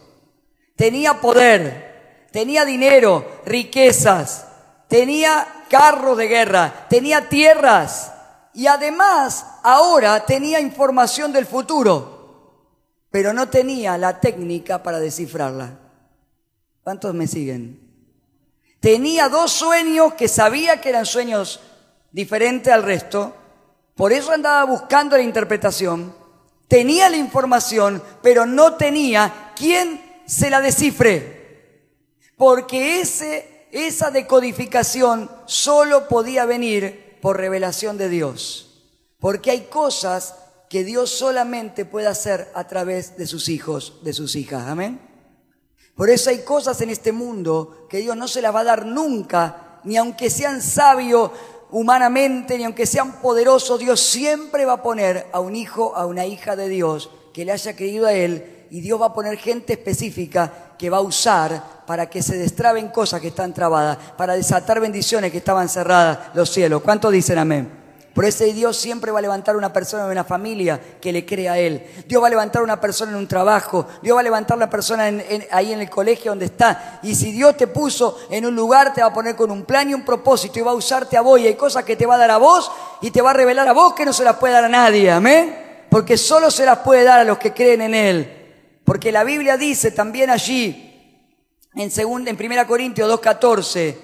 Tenía 0.75 1.21
poder, 1.21 2.27
tenía 2.31 2.65
dinero, 2.65 3.41
riquezas, 3.45 4.47
tenía 4.87 5.47
carros 5.69 6.17
de 6.17 6.27
guerra, 6.27 6.85
tenía 6.89 7.29
tierras 7.29 8.11
y 8.53 8.67
además 8.67 9.45
ahora 9.63 10.25
tenía 10.25 10.59
información 10.59 11.31
del 11.31 11.45
futuro, 11.45 12.71
pero 13.09 13.33
no 13.33 13.49
tenía 13.49 13.97
la 13.97 14.19
técnica 14.19 14.83
para 14.83 14.99
descifrarla. 14.99 15.79
¿Cuántos 16.83 17.13
me 17.13 17.27
siguen? 17.27 17.81
Tenía 18.79 19.29
dos 19.29 19.51
sueños 19.51 20.13
que 20.13 20.27
sabía 20.27 20.79
que 20.79 20.89
eran 20.89 21.05
sueños 21.05 21.59
diferentes 22.11 22.71
al 22.71 22.83
resto, 22.83 23.33
por 23.95 24.11
eso 24.13 24.31
andaba 24.31 24.63
buscando 24.65 25.17
la 25.17 25.23
interpretación 25.23 26.13
Tenía 26.67 27.09
la 27.09 27.17
información, 27.17 28.01
pero 28.21 28.45
no 28.45 28.75
tenía 28.75 29.53
quien 29.55 30.01
se 30.25 30.49
la 30.49 30.61
descifre. 30.61 31.85
Porque 32.37 33.01
ese, 33.01 33.67
esa 33.71 34.11
decodificación 34.11 35.29
solo 35.45 36.07
podía 36.07 36.45
venir 36.45 37.17
por 37.21 37.37
revelación 37.37 37.97
de 37.97 38.09
Dios. 38.09 38.83
Porque 39.19 39.51
hay 39.51 39.61
cosas 39.61 40.35
que 40.69 40.83
Dios 40.83 41.11
solamente 41.11 41.85
puede 41.85 42.07
hacer 42.07 42.51
a 42.53 42.67
través 42.67 43.17
de 43.17 43.27
sus 43.27 43.49
hijos, 43.49 43.99
de 44.03 44.13
sus 44.13 44.35
hijas. 44.35 44.67
Amén. 44.67 44.99
Por 45.95 46.09
eso 46.09 46.29
hay 46.29 46.39
cosas 46.39 46.81
en 46.81 46.89
este 46.89 47.11
mundo 47.11 47.87
que 47.89 47.99
Dios 47.99 48.17
no 48.17 48.27
se 48.27 48.41
las 48.41 48.53
va 48.53 48.59
a 48.61 48.65
dar 48.65 48.85
nunca, 48.85 49.79
ni 49.85 49.95
aunque 49.97 50.29
sean 50.29 50.61
sabios 50.61 51.31
humanamente, 51.75 52.57
ni 52.57 52.63
aunque 52.63 52.85
sean 52.85 53.19
poderosos, 53.21 53.77
Dios 53.77 53.99
siempre 53.99 54.63
va 54.63 54.73
a 54.73 54.81
poner 54.81 55.27
a 55.33 55.41
un 55.41 55.57
hijo, 55.57 55.93
a 55.93 56.05
una 56.05 56.25
hija 56.25 56.55
de 56.55 56.69
Dios 56.69 57.09
que 57.33 57.43
le 57.43 57.51
haya 57.51 57.75
creído 57.75 58.07
a 58.07 58.13
Él, 58.13 58.65
y 58.71 58.79
Dios 58.79 58.99
va 59.01 59.07
a 59.07 59.13
poner 59.13 59.37
gente 59.37 59.73
específica 59.73 60.73
que 60.79 60.89
va 60.89 60.97
a 60.97 61.01
usar 61.01 61.83
para 61.85 62.09
que 62.09 62.23
se 62.23 62.37
destraben 62.37 62.87
cosas 62.87 63.19
que 63.19 63.27
están 63.27 63.53
trabadas, 63.53 63.97
para 64.15 64.35
desatar 64.35 64.79
bendiciones 64.79 65.33
que 65.33 65.39
estaban 65.39 65.67
cerradas 65.67 66.33
los 66.33 66.49
cielos. 66.49 66.81
¿Cuántos 66.81 67.11
dicen 67.11 67.39
amén? 67.39 67.84
Por 68.15 68.23
eso 68.23 68.45
Dios 68.45 68.77
siempre 68.77 69.11
va 69.11 69.19
a 69.19 69.21
levantar 69.21 69.57
una 69.57 69.73
persona 69.73 70.05
en 70.05 70.11
una 70.11 70.23
familia 70.23 70.79
que 71.01 71.11
le 71.11 71.25
crea 71.25 71.51
a 71.51 71.59
Él. 71.59 71.85
Dios 72.07 72.23
va 72.23 72.27
a 72.27 72.29
levantar 72.29 72.63
una 72.63 72.79
persona 72.79 73.11
en 73.11 73.17
un 73.17 73.27
trabajo. 73.27 73.85
Dios 74.01 74.15
va 74.15 74.21
a 74.21 74.23
levantar 74.23 74.55
una 74.55 74.69
persona 74.69 75.11
ahí 75.51 75.73
en 75.73 75.81
el 75.81 75.89
colegio 75.89 76.31
donde 76.31 76.45
está. 76.45 77.01
Y 77.03 77.13
si 77.13 77.33
Dios 77.33 77.57
te 77.57 77.67
puso 77.67 78.17
en 78.29 78.45
un 78.45 78.55
lugar, 78.55 78.93
te 78.93 79.01
va 79.01 79.07
a 79.07 79.13
poner 79.13 79.35
con 79.35 79.51
un 79.51 79.65
plan 79.65 79.89
y 79.89 79.93
un 79.93 80.05
propósito 80.05 80.57
y 80.57 80.61
va 80.61 80.71
a 80.71 80.75
usarte 80.75 81.17
a 81.17 81.21
vos. 81.21 81.41
Y 81.41 81.47
hay 81.47 81.55
cosas 81.55 81.83
que 81.83 81.97
te 81.97 82.05
va 82.05 82.15
a 82.15 82.17
dar 82.17 82.31
a 82.31 82.37
vos 82.37 82.71
y 83.01 83.11
te 83.11 83.21
va 83.21 83.31
a 83.31 83.33
revelar 83.33 83.67
a 83.67 83.73
vos 83.73 83.93
que 83.93 84.05
no 84.05 84.13
se 84.13 84.23
las 84.23 84.37
puede 84.37 84.53
dar 84.53 84.63
a 84.63 84.69
nadie. 84.69 85.11
Amén. 85.11 85.85
Porque 85.89 86.15
solo 86.15 86.49
se 86.49 86.63
las 86.63 86.77
puede 86.77 87.03
dar 87.03 87.19
a 87.19 87.25
los 87.25 87.37
que 87.37 87.51
creen 87.51 87.81
en 87.81 87.93
Él. 87.93 88.81
Porque 88.85 89.11
la 89.11 89.25
Biblia 89.25 89.57
dice 89.57 89.91
también 89.91 90.29
allí, 90.29 91.19
en, 91.75 91.91
segunda, 91.91 92.31
en 92.31 92.37
1 92.37 92.65
Corintios 92.65 93.11
2.14, 93.11 93.97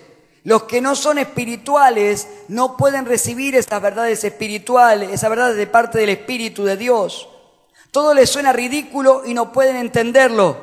los 0.44 0.64
que 0.64 0.82
no 0.82 0.96
son 0.96 1.20
espirituales 1.20 2.28
no 2.48 2.76
pueden 2.76 3.06
recibir 3.06 3.56
estas 3.56 3.82
verdades 3.82 4.24
espirituales, 4.24 5.12
esas 5.12 5.30
verdades 5.30 5.56
de 5.56 5.68
parte 5.68 6.00
del 6.00 6.10
Espíritu 6.10 6.64
de 6.64 6.78
Dios. 6.78 7.28
Todo 7.92 8.14
les 8.14 8.30
suena 8.30 8.54
ridículo 8.54 9.24
y 9.26 9.34
no 9.34 9.52
pueden 9.52 9.76
entenderlo. 9.76 10.58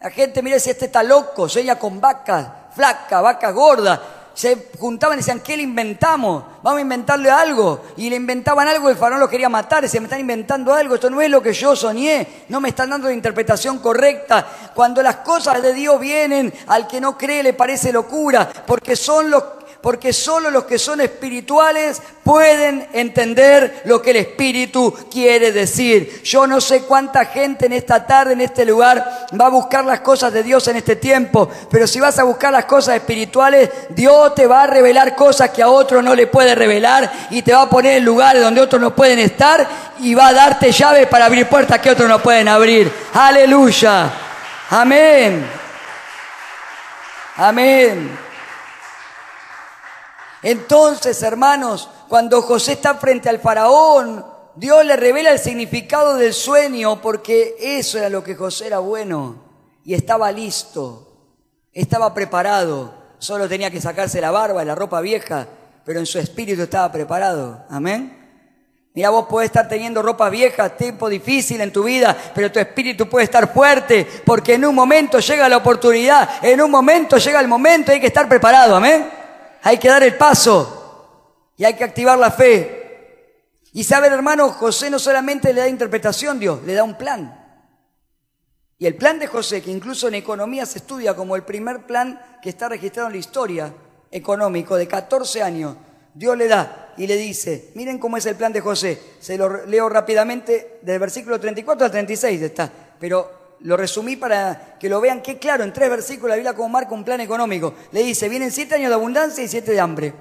La 0.00 0.10
gente 0.10 0.42
mira 0.42 0.58
si 0.58 0.70
este 0.70 0.86
está 0.86 1.02
loco, 1.02 1.48
sueña 1.48 1.78
con 1.78 2.00
vacas, 2.00 2.48
flaca, 2.74 3.20
vacas 3.20 3.54
gordas, 3.54 3.98
se 4.38 4.68
juntaban 4.78 5.18
y 5.18 5.22
decían, 5.22 5.40
¿qué 5.40 5.56
le 5.56 5.64
inventamos? 5.64 6.44
Vamos 6.62 6.78
a 6.78 6.82
inventarle 6.82 7.28
algo. 7.28 7.82
Y 7.96 8.08
le 8.08 8.14
inventaban 8.14 8.68
algo, 8.68 8.88
el 8.88 8.94
faraón 8.94 9.18
lo 9.18 9.28
quería 9.28 9.48
matar, 9.48 9.88
se 9.88 9.98
me 9.98 10.04
están 10.06 10.20
inventando 10.20 10.72
algo, 10.72 10.94
esto 10.94 11.10
no 11.10 11.20
es 11.20 11.28
lo 11.28 11.42
que 11.42 11.52
yo 11.52 11.74
soñé, 11.74 12.44
no 12.48 12.60
me 12.60 12.68
están 12.68 12.88
dando 12.88 13.08
la 13.08 13.14
interpretación 13.14 13.80
correcta. 13.80 14.46
Cuando 14.76 15.02
las 15.02 15.16
cosas 15.16 15.60
de 15.60 15.72
Dios 15.72 15.98
vienen, 15.98 16.54
al 16.68 16.86
que 16.86 17.00
no 17.00 17.18
cree 17.18 17.42
le 17.42 17.52
parece 17.52 17.92
locura, 17.92 18.48
porque 18.64 18.94
son 18.94 19.28
los 19.28 19.42
porque 19.80 20.12
solo 20.12 20.50
los 20.50 20.64
que 20.64 20.78
son 20.78 21.00
espirituales 21.00 22.02
pueden 22.24 22.88
entender 22.92 23.82
lo 23.84 24.02
que 24.02 24.10
el 24.10 24.16
Espíritu 24.16 24.92
quiere 25.10 25.52
decir. 25.52 26.20
Yo 26.24 26.46
no 26.46 26.60
sé 26.60 26.82
cuánta 26.82 27.24
gente 27.26 27.66
en 27.66 27.72
esta 27.72 28.04
tarde, 28.04 28.32
en 28.32 28.40
este 28.40 28.64
lugar, 28.64 29.26
va 29.40 29.46
a 29.46 29.50
buscar 29.50 29.84
las 29.84 30.00
cosas 30.00 30.32
de 30.32 30.42
Dios 30.42 30.66
en 30.68 30.76
este 30.76 30.96
tiempo, 30.96 31.48
pero 31.70 31.86
si 31.86 32.00
vas 32.00 32.18
a 32.18 32.24
buscar 32.24 32.52
las 32.52 32.64
cosas 32.64 32.96
espirituales, 32.96 33.70
Dios 33.90 34.34
te 34.34 34.46
va 34.46 34.64
a 34.64 34.66
revelar 34.66 35.14
cosas 35.14 35.50
que 35.50 35.62
a 35.62 35.68
otro 35.68 36.02
no 36.02 36.14
le 36.14 36.26
puede 36.26 36.54
revelar 36.54 37.10
y 37.30 37.42
te 37.42 37.52
va 37.52 37.62
a 37.62 37.70
poner 37.70 37.98
en 37.98 38.04
lugares 38.04 38.42
donde 38.42 38.60
otros 38.60 38.82
no 38.82 38.94
pueden 38.94 39.20
estar 39.20 39.66
y 40.00 40.14
va 40.14 40.28
a 40.28 40.32
darte 40.32 40.72
llaves 40.72 41.06
para 41.06 41.26
abrir 41.26 41.48
puertas 41.48 41.78
que 41.78 41.90
otros 41.90 42.08
no 42.08 42.18
pueden 42.20 42.48
abrir. 42.48 42.92
Aleluya. 43.14 44.10
Amén. 44.70 45.46
Amén. 47.36 48.27
Entonces, 50.42 51.22
hermanos, 51.22 51.88
cuando 52.08 52.42
José 52.42 52.72
está 52.72 52.94
frente 52.94 53.28
al 53.28 53.40
faraón, 53.40 54.24
Dios 54.54 54.84
le 54.84 54.96
revela 54.96 55.30
el 55.30 55.38
significado 55.38 56.16
del 56.16 56.32
sueño 56.32 57.00
porque 57.00 57.56
eso 57.60 57.98
era 57.98 58.08
lo 58.08 58.22
que 58.22 58.34
José 58.34 58.68
era 58.68 58.78
bueno 58.78 59.36
y 59.84 59.94
estaba 59.94 60.30
listo, 60.32 61.06
estaba 61.72 62.12
preparado, 62.14 62.94
solo 63.18 63.48
tenía 63.48 63.70
que 63.70 63.80
sacarse 63.80 64.20
la 64.20 64.30
barba 64.30 64.62
y 64.62 64.66
la 64.66 64.74
ropa 64.74 65.00
vieja, 65.00 65.46
pero 65.84 66.00
en 66.00 66.06
su 66.06 66.18
espíritu 66.18 66.62
estaba 66.62 66.90
preparado. 66.92 67.64
Amén. 67.70 68.14
Mira, 68.94 69.10
vos 69.10 69.26
podés 69.26 69.46
estar 69.46 69.68
teniendo 69.68 70.02
ropa 70.02 70.28
vieja, 70.28 70.70
tiempo 70.70 71.08
difícil 71.08 71.60
en 71.60 71.72
tu 71.72 71.84
vida, 71.84 72.16
pero 72.34 72.50
tu 72.50 72.58
espíritu 72.58 73.08
puede 73.08 73.24
estar 73.24 73.52
fuerte, 73.52 74.06
porque 74.24 74.54
en 74.54 74.64
un 74.64 74.74
momento 74.74 75.20
llega 75.20 75.48
la 75.48 75.58
oportunidad, 75.58 76.28
en 76.42 76.60
un 76.60 76.70
momento 76.70 77.16
llega 77.16 77.40
el 77.40 77.48
momento, 77.48 77.92
hay 77.92 78.00
que 78.00 78.08
estar 78.08 78.28
preparado, 78.28 78.74
amén 78.74 79.18
hay 79.62 79.78
que 79.78 79.88
dar 79.88 80.02
el 80.02 80.16
paso 80.16 81.50
y 81.56 81.64
hay 81.64 81.74
que 81.74 81.84
activar 81.84 82.18
la 82.18 82.30
fe. 82.30 82.78
Y 83.72 83.84
saben, 83.84 84.12
hermano, 84.12 84.48
José 84.50 84.90
no 84.90 84.98
solamente 84.98 85.52
le 85.52 85.60
da 85.60 85.68
interpretación 85.68 86.38
Dios, 86.38 86.62
le 86.64 86.74
da 86.74 86.84
un 86.84 86.96
plan. 86.96 87.34
Y 88.78 88.86
el 88.86 88.94
plan 88.94 89.18
de 89.18 89.26
José, 89.26 89.60
que 89.60 89.70
incluso 89.70 90.08
en 90.08 90.14
economía 90.14 90.64
se 90.64 90.78
estudia 90.78 91.14
como 91.14 91.34
el 91.36 91.42
primer 91.42 91.86
plan 91.86 92.20
que 92.40 92.48
está 92.48 92.68
registrado 92.68 93.08
en 93.08 93.14
la 93.14 93.18
historia 93.18 93.74
económico 94.10 94.76
de 94.76 94.86
14 94.86 95.42
años, 95.42 95.76
Dios 96.14 96.36
le 96.36 96.48
da 96.48 96.94
y 96.96 97.06
le 97.06 97.16
dice, 97.16 97.70
miren 97.74 97.98
cómo 97.98 98.16
es 98.16 98.26
el 98.26 98.36
plan 98.36 98.52
de 98.52 98.60
José. 98.60 99.00
Se 99.20 99.36
lo 99.36 99.66
leo 99.66 99.88
rápidamente 99.88 100.78
del 100.82 100.98
versículo 100.98 101.38
34 101.38 101.84
al 101.86 101.90
36 101.90 102.42
está, 102.42 102.72
pero 102.98 103.37
lo 103.60 103.76
resumí 103.76 104.16
para 104.16 104.76
que 104.78 104.88
lo 104.88 105.00
vean 105.00 105.22
qué 105.22 105.38
claro, 105.38 105.64
en 105.64 105.72
tres 105.72 105.90
versículos 105.90 106.30
la 106.30 106.36
Biblia 106.36 106.54
como 106.54 106.68
marca 106.68 106.94
un 106.94 107.04
plan 107.04 107.20
económico. 107.20 107.74
Le 107.92 108.02
dice, 108.02 108.28
vienen 108.28 108.52
siete 108.52 108.76
años 108.76 108.88
de 108.88 108.94
abundancia 108.94 109.42
y 109.42 109.48
siete 109.48 109.72
de 109.72 109.80
hambre. 109.80 110.14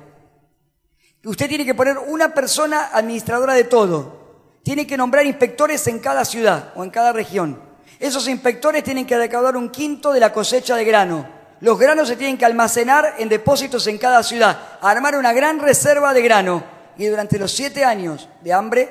Usted 1.24 1.48
tiene 1.48 1.66
que 1.66 1.76
poner 1.76 1.98
una 1.98 2.34
persona 2.34 2.90
administradora 2.94 3.54
de 3.54 3.66
todo. 3.66 4.60
Tiene 4.64 4.88
que 4.88 4.98
nombrar 4.98 5.26
inspectores 5.26 5.86
en 5.88 6.00
cada 6.00 6.26
ciudad 6.26 6.74
o 6.76 6.84
en 6.84 6.90
cada 6.90 7.14
región. 7.14 7.62
Esos 8.00 8.28
inspectores 8.28 8.84
tienen 8.84 9.06
que 9.06 9.18
recaudar 9.18 9.58
un 9.58 9.70
quinto 9.70 10.14
de 10.14 10.20
la 10.20 10.32
cosecha 10.32 10.76
de 10.76 10.86
grano. 10.86 11.28
Los 11.60 11.80
granos 11.80 12.08
se 12.08 12.16
tienen 12.16 12.38
que 12.38 12.46
almacenar 12.46 13.16
en 13.18 13.30
depósitos 13.30 13.88
en 13.88 13.98
cada 13.98 14.22
ciudad, 14.22 14.78
armar 14.82 15.16
una 15.16 15.34
gran 15.34 15.60
reserva 15.60 16.14
de 16.14 16.22
grano. 16.22 16.64
Y 16.98 17.08
durante 17.08 17.40
los 17.40 17.52
siete 17.52 17.84
años 17.84 18.30
de 18.42 18.54
hambre 18.54 18.90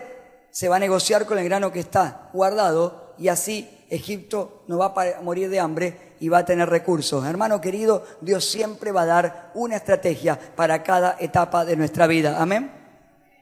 se 0.50 0.68
va 0.68 0.76
a 0.76 0.80
negociar 0.80 1.26
con 1.26 1.38
el 1.38 1.44
grano 1.44 1.70
que 1.70 1.80
está 1.80 2.30
guardado 2.32 3.14
y 3.18 3.28
así 3.28 3.75
Egipto 3.88 4.62
no 4.66 4.78
va 4.78 4.94
a 4.96 5.20
morir 5.22 5.48
de 5.48 5.60
hambre 5.60 6.14
y 6.20 6.28
va 6.28 6.38
a 6.38 6.44
tener 6.44 6.68
recursos. 6.68 7.24
Hermano 7.24 7.60
querido, 7.60 8.04
Dios 8.20 8.44
siempre 8.44 8.92
va 8.92 9.02
a 9.02 9.06
dar 9.06 9.50
una 9.54 9.76
estrategia 9.76 10.38
para 10.56 10.82
cada 10.82 11.16
etapa 11.20 11.64
de 11.64 11.76
nuestra 11.76 12.06
vida. 12.06 12.40
Amén. 12.40 12.70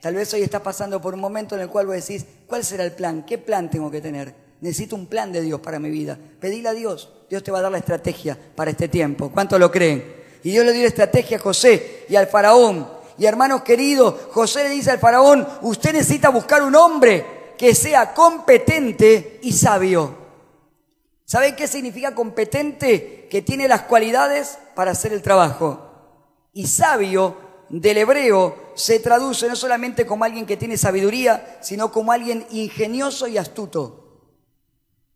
Tal 0.00 0.14
vez 0.14 0.34
hoy 0.34 0.42
estás 0.42 0.60
pasando 0.60 1.00
por 1.00 1.14
un 1.14 1.20
momento 1.20 1.54
en 1.54 1.62
el 1.62 1.68
cual 1.68 1.86
vos 1.86 1.96
decís, 1.96 2.26
¿cuál 2.46 2.62
será 2.62 2.84
el 2.84 2.92
plan? 2.92 3.24
¿Qué 3.24 3.38
plan 3.38 3.70
tengo 3.70 3.90
que 3.90 4.02
tener? 4.02 4.34
Necesito 4.60 4.96
un 4.96 5.06
plan 5.06 5.32
de 5.32 5.40
Dios 5.40 5.60
para 5.60 5.78
mi 5.78 5.90
vida. 5.90 6.18
Pedile 6.40 6.68
a 6.68 6.72
Dios. 6.72 7.10
Dios 7.30 7.42
te 7.42 7.50
va 7.50 7.60
a 7.60 7.62
dar 7.62 7.72
la 7.72 7.78
estrategia 7.78 8.38
para 8.54 8.70
este 8.70 8.88
tiempo. 8.88 9.30
¿Cuántos 9.30 9.58
lo 9.58 9.70
creen? 9.70 10.04
Y 10.42 10.50
Dios 10.50 10.66
le 10.66 10.72
dio 10.72 10.82
la 10.82 10.88
estrategia 10.88 11.38
a 11.38 11.40
José 11.40 12.04
y 12.08 12.16
al 12.16 12.26
faraón. 12.26 12.86
Y 13.16 13.24
hermanos 13.24 13.62
queridos, 13.62 14.14
José 14.30 14.64
le 14.64 14.70
dice 14.70 14.90
al 14.90 14.98
faraón, 14.98 15.46
usted 15.62 15.92
necesita 15.92 16.28
buscar 16.28 16.62
un 16.62 16.74
hombre 16.74 17.24
que 17.56 17.74
sea 17.74 18.12
competente 18.12 19.38
y 19.42 19.52
sabio. 19.52 20.23
¿Saben 21.24 21.56
qué 21.56 21.66
significa 21.66 22.14
competente? 22.14 23.28
Que 23.30 23.42
tiene 23.42 23.66
las 23.68 23.82
cualidades 23.82 24.58
para 24.74 24.90
hacer 24.90 25.12
el 25.12 25.22
trabajo. 25.22 25.90
Y 26.52 26.66
sabio 26.66 27.36
del 27.70 27.98
hebreo 27.98 28.72
se 28.74 29.00
traduce 29.00 29.48
no 29.48 29.56
solamente 29.56 30.06
como 30.06 30.24
alguien 30.24 30.46
que 30.46 30.56
tiene 30.56 30.76
sabiduría, 30.76 31.58
sino 31.62 31.90
como 31.90 32.12
alguien 32.12 32.46
ingenioso 32.50 33.26
y 33.26 33.38
astuto. 33.38 34.20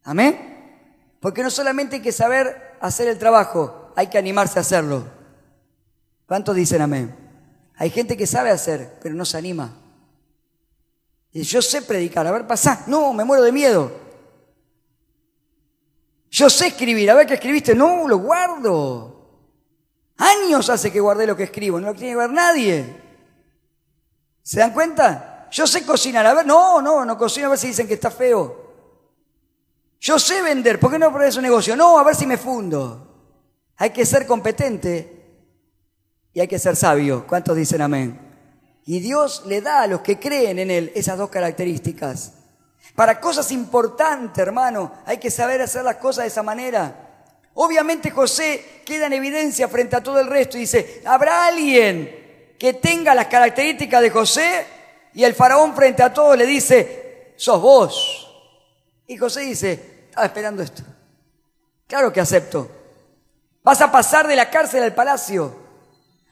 ¿Amén? 0.02 1.16
Porque 1.20 1.42
no 1.42 1.50
solamente 1.50 1.96
hay 1.96 2.02
que 2.02 2.12
saber 2.12 2.76
hacer 2.80 3.08
el 3.08 3.18
trabajo, 3.18 3.92
hay 3.94 4.06
que 4.06 4.18
animarse 4.18 4.58
a 4.58 4.62
hacerlo. 4.62 5.04
¿Cuántos 6.26 6.56
dicen 6.56 6.80
amén? 6.80 7.14
Hay 7.76 7.90
gente 7.90 8.16
que 8.16 8.26
sabe 8.26 8.50
hacer, 8.50 8.98
pero 9.02 9.14
no 9.14 9.24
se 9.24 9.36
anima. 9.36 9.76
Y 11.32 11.42
yo 11.42 11.60
sé 11.62 11.82
predicar, 11.82 12.26
a 12.26 12.32
ver, 12.32 12.46
pasá. 12.46 12.84
No, 12.86 13.12
me 13.12 13.24
muero 13.24 13.42
de 13.42 13.52
miedo. 13.52 14.07
Yo 16.30 16.50
sé 16.50 16.68
escribir, 16.68 17.10
a 17.10 17.14
ver 17.14 17.26
qué 17.26 17.34
escribiste. 17.34 17.74
No, 17.74 18.06
lo 18.06 18.18
guardo. 18.18 19.18
Años 20.18 20.68
hace 20.68 20.90
que 20.90 21.00
guardé 21.00 21.26
lo 21.26 21.36
que 21.36 21.44
escribo, 21.44 21.80
no 21.80 21.88
lo 21.88 21.94
tiene 21.94 22.12
que 22.12 22.18
ver 22.18 22.30
nadie. 22.30 23.02
¿Se 24.42 24.58
dan 24.58 24.72
cuenta? 24.72 25.48
Yo 25.50 25.66
sé 25.66 25.84
cocinar, 25.84 26.26
a 26.26 26.34
ver, 26.34 26.46
no, 26.46 26.82
no, 26.82 27.04
no 27.04 27.16
cocino 27.16 27.46
a 27.46 27.50
ver 27.50 27.58
si 27.58 27.68
dicen 27.68 27.86
que 27.86 27.94
está 27.94 28.10
feo. 28.10 28.66
Yo 30.00 30.18
sé 30.18 30.42
vender, 30.42 30.78
¿por 30.78 30.90
qué 30.90 30.98
no 30.98 31.12
pones 31.12 31.36
un 31.36 31.42
negocio? 31.42 31.76
No, 31.76 31.98
a 31.98 32.04
ver 32.04 32.14
si 32.14 32.26
me 32.26 32.36
fundo. 32.36 33.06
Hay 33.76 33.90
que 33.90 34.04
ser 34.04 34.26
competente 34.26 35.18
y 36.32 36.40
hay 36.40 36.48
que 36.48 36.58
ser 36.58 36.76
sabio. 36.76 37.26
¿Cuántos 37.26 37.56
dicen 37.56 37.80
amén? 37.80 38.18
Y 38.84 39.00
Dios 39.00 39.44
le 39.46 39.60
da 39.60 39.82
a 39.82 39.86
los 39.86 40.00
que 40.00 40.18
creen 40.18 40.58
en 40.58 40.70
Él 40.70 40.92
esas 40.94 41.18
dos 41.18 41.30
características. 41.30 42.37
Para 42.98 43.20
cosas 43.20 43.52
importantes, 43.52 44.42
hermano, 44.42 44.90
hay 45.06 45.18
que 45.18 45.30
saber 45.30 45.62
hacer 45.62 45.84
las 45.84 45.98
cosas 45.98 46.24
de 46.24 46.28
esa 46.30 46.42
manera. 46.42 46.92
Obviamente 47.54 48.10
José 48.10 48.82
queda 48.84 49.06
en 49.06 49.12
evidencia 49.12 49.68
frente 49.68 49.94
a 49.94 50.02
todo 50.02 50.18
el 50.18 50.26
resto 50.26 50.56
y 50.56 50.62
dice, 50.62 51.00
¿habrá 51.04 51.46
alguien 51.46 52.56
que 52.58 52.72
tenga 52.72 53.14
las 53.14 53.28
características 53.28 54.02
de 54.02 54.10
José? 54.10 54.66
Y 55.14 55.22
el 55.22 55.36
faraón 55.36 55.76
frente 55.76 56.02
a 56.02 56.12
todos 56.12 56.36
le 56.36 56.44
dice, 56.44 57.34
sos 57.36 57.62
vos. 57.62 58.34
Y 59.06 59.16
José 59.16 59.42
dice, 59.42 60.06
estaba 60.08 60.26
esperando 60.26 60.64
esto. 60.64 60.82
Claro 61.86 62.12
que 62.12 62.20
acepto. 62.20 62.68
Vas 63.62 63.80
a 63.80 63.92
pasar 63.92 64.26
de 64.26 64.34
la 64.34 64.50
cárcel 64.50 64.82
al 64.82 64.96
palacio. 64.96 65.54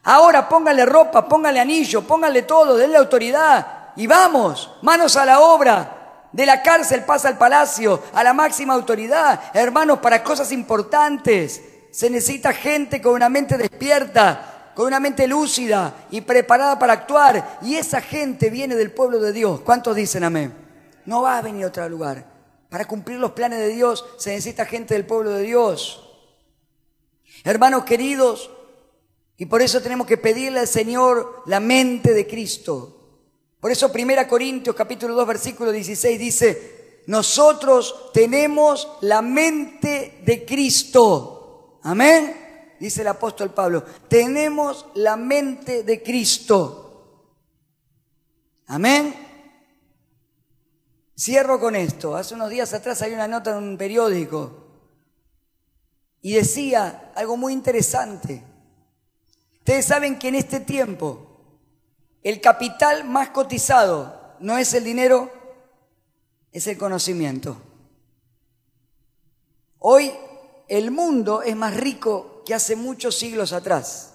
Ahora 0.03 0.49
póngale 0.49 0.85
ropa, 0.85 1.29
póngale 1.29 1.61
anillo, 1.61 2.01
póngale 2.01 2.41
todo, 2.41 2.75
denle 2.75 2.97
autoridad. 2.97 3.93
Y 3.95 4.05
vamos, 4.05 4.69
manos 4.81 5.15
a 5.15 5.23
la 5.23 5.39
obra. 5.39 5.96
De 6.31 6.45
la 6.45 6.61
cárcel 6.61 7.03
pasa 7.03 7.29
al 7.29 7.37
palacio, 7.37 8.03
a 8.13 8.23
la 8.23 8.33
máxima 8.33 8.73
autoridad. 8.73 9.51
Hermanos, 9.53 9.99
para 9.99 10.23
cosas 10.23 10.51
importantes 10.51 11.61
se 11.91 12.09
necesita 12.09 12.53
gente 12.53 13.01
con 13.01 13.13
una 13.13 13.29
mente 13.29 13.57
despierta, 13.57 14.71
con 14.75 14.87
una 14.87 14.99
mente 14.99 15.27
lúcida 15.27 16.05
y 16.11 16.21
preparada 16.21 16.77
para 16.77 16.93
actuar. 16.93 17.59
Y 17.61 17.75
esa 17.75 18.01
gente 18.01 18.49
viene 18.49 18.75
del 18.75 18.91
pueblo 18.91 19.19
de 19.19 19.33
Dios. 19.33 19.61
¿Cuántos 19.61 19.95
dicen 19.95 20.23
amén? 20.23 20.53
No 21.05 21.21
va 21.21 21.37
a 21.37 21.41
venir 21.41 21.63
a 21.63 21.69
otro 21.69 21.87
lugar. 21.89 22.25
Para 22.69 22.85
cumplir 22.85 23.17
los 23.17 23.31
planes 23.31 23.59
de 23.59 23.69
Dios 23.69 24.05
se 24.17 24.31
necesita 24.31 24.65
gente 24.65 24.93
del 24.93 25.05
pueblo 25.05 25.31
de 25.31 25.43
Dios. 25.43 26.03
Hermanos 27.43 27.85
queridos, 27.85 28.51
y 29.37 29.45
por 29.45 29.61
eso 29.61 29.81
tenemos 29.81 30.07
que 30.07 30.17
pedirle 30.17 30.59
al 30.59 30.67
Señor 30.67 31.43
la 31.45 31.59
mente 31.59 32.13
de 32.13 32.27
Cristo. 32.27 32.96
Por 33.59 33.71
eso 33.71 33.91
1 33.93 34.27
Corintios 34.27 34.75
capítulo 34.75 35.15
2 35.15 35.27
versículo 35.27 35.71
16 35.71 36.19
dice, 36.19 37.03
nosotros 37.07 38.11
tenemos 38.13 38.87
la 39.01 39.21
mente 39.21 40.21
de 40.25 40.45
Cristo. 40.45 41.79
Amén. 41.83 42.75
Dice 42.79 43.01
el 43.01 43.07
apóstol 43.07 43.53
Pablo, 43.53 43.83
tenemos 44.07 44.85
la 44.93 45.15
mente 45.17 45.83
de 45.83 46.03
Cristo. 46.03 46.83
Amén. 48.67 49.15
Cierro 51.17 51.59
con 51.59 51.75
esto. 51.75 52.15
Hace 52.15 52.35
unos 52.35 52.49
días 52.49 52.73
atrás 52.73 53.01
hay 53.01 53.13
una 53.13 53.27
nota 53.27 53.51
en 53.51 53.57
un 53.57 53.77
periódico 53.77 54.67
y 56.21 56.33
decía 56.33 57.11
algo 57.15 57.37
muy 57.37 57.53
interesante. 57.53 58.43
Ustedes 59.59 59.85
saben 59.85 60.19
que 60.19 60.27
en 60.27 60.35
este 60.35 60.59
tiempo 60.59 61.26
el 62.27 62.41
capital 62.41 63.05
más 63.05 63.29
cotizado 63.29 64.35
no 64.41 64.57
es 64.57 64.73
el 64.73 64.83
dinero, 64.83 65.31
es 66.51 66.67
el 66.67 66.77
conocimiento. 66.77 67.55
Hoy 69.79 70.11
el 70.67 70.91
mundo 70.91 71.41
es 71.41 71.55
más 71.55 71.77
rico 71.77 72.43
que 72.45 72.53
hace 72.53 72.75
muchos 72.75 73.17
siglos 73.17 73.53
atrás. 73.53 74.13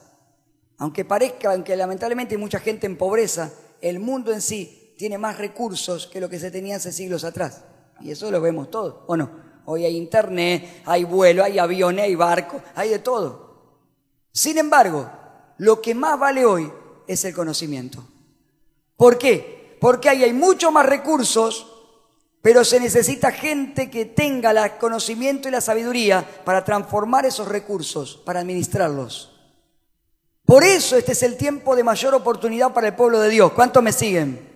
Aunque 0.76 1.06
parezca, 1.06 1.52
aunque 1.52 1.74
lamentablemente 1.74 2.34
hay 2.34 2.38
mucha 2.38 2.58
gente 2.58 2.86
en 2.86 2.98
pobreza, 2.98 3.50
el 3.80 3.98
mundo 3.98 4.30
en 4.30 4.42
sí 4.42 4.94
tiene 4.98 5.16
más 5.16 5.38
recursos 5.38 6.06
que 6.06 6.20
lo 6.20 6.28
que 6.28 6.38
se 6.38 6.50
tenía 6.50 6.76
hace 6.76 6.92
siglos 6.92 7.24
atrás. 7.24 7.64
Y 8.02 8.10
eso 8.10 8.30
lo 8.30 8.42
vemos 8.42 8.70
todo, 8.70 9.04
¿o 9.06 9.16
no? 9.16 9.30
Hoy 9.64 9.86
hay 9.86 9.96
internet, 9.96 10.82
hay 10.84 11.04
vuelo, 11.04 11.44
hay 11.44 11.58
aviones, 11.58 12.04
hay 12.04 12.14
barcos, 12.14 12.60
hay 12.74 12.90
de 12.90 12.98
todo. 12.98 13.78
Sin 14.32 14.58
embargo, 14.58 15.10
lo 15.56 15.80
que 15.80 15.94
más 15.94 16.18
vale 16.18 16.44
hoy 16.44 16.70
es 17.12 17.24
el 17.24 17.34
conocimiento. 17.34 18.04
¿Por 18.96 19.18
qué? 19.18 19.76
Porque 19.80 20.08
ahí 20.08 20.22
hay 20.24 20.32
muchos 20.32 20.72
más 20.72 20.86
recursos 20.86 21.72
pero 22.42 22.64
se 22.64 22.80
necesita 22.80 23.30
gente 23.30 23.88
que 23.88 24.04
tenga 24.04 24.50
el 24.50 24.72
conocimiento 24.72 25.48
y 25.48 25.52
la 25.52 25.60
sabiduría 25.60 26.26
para 26.44 26.64
transformar 26.64 27.24
esos 27.24 27.46
recursos, 27.46 28.20
para 28.24 28.40
administrarlos. 28.40 29.30
Por 30.44 30.64
eso 30.64 30.96
este 30.96 31.12
es 31.12 31.22
el 31.22 31.36
tiempo 31.36 31.76
de 31.76 31.84
mayor 31.84 32.14
oportunidad 32.14 32.72
para 32.72 32.88
el 32.88 32.94
pueblo 32.94 33.20
de 33.20 33.30
Dios. 33.30 33.52
¿Cuántos 33.52 33.80
me 33.80 33.92
siguen? 33.92 34.50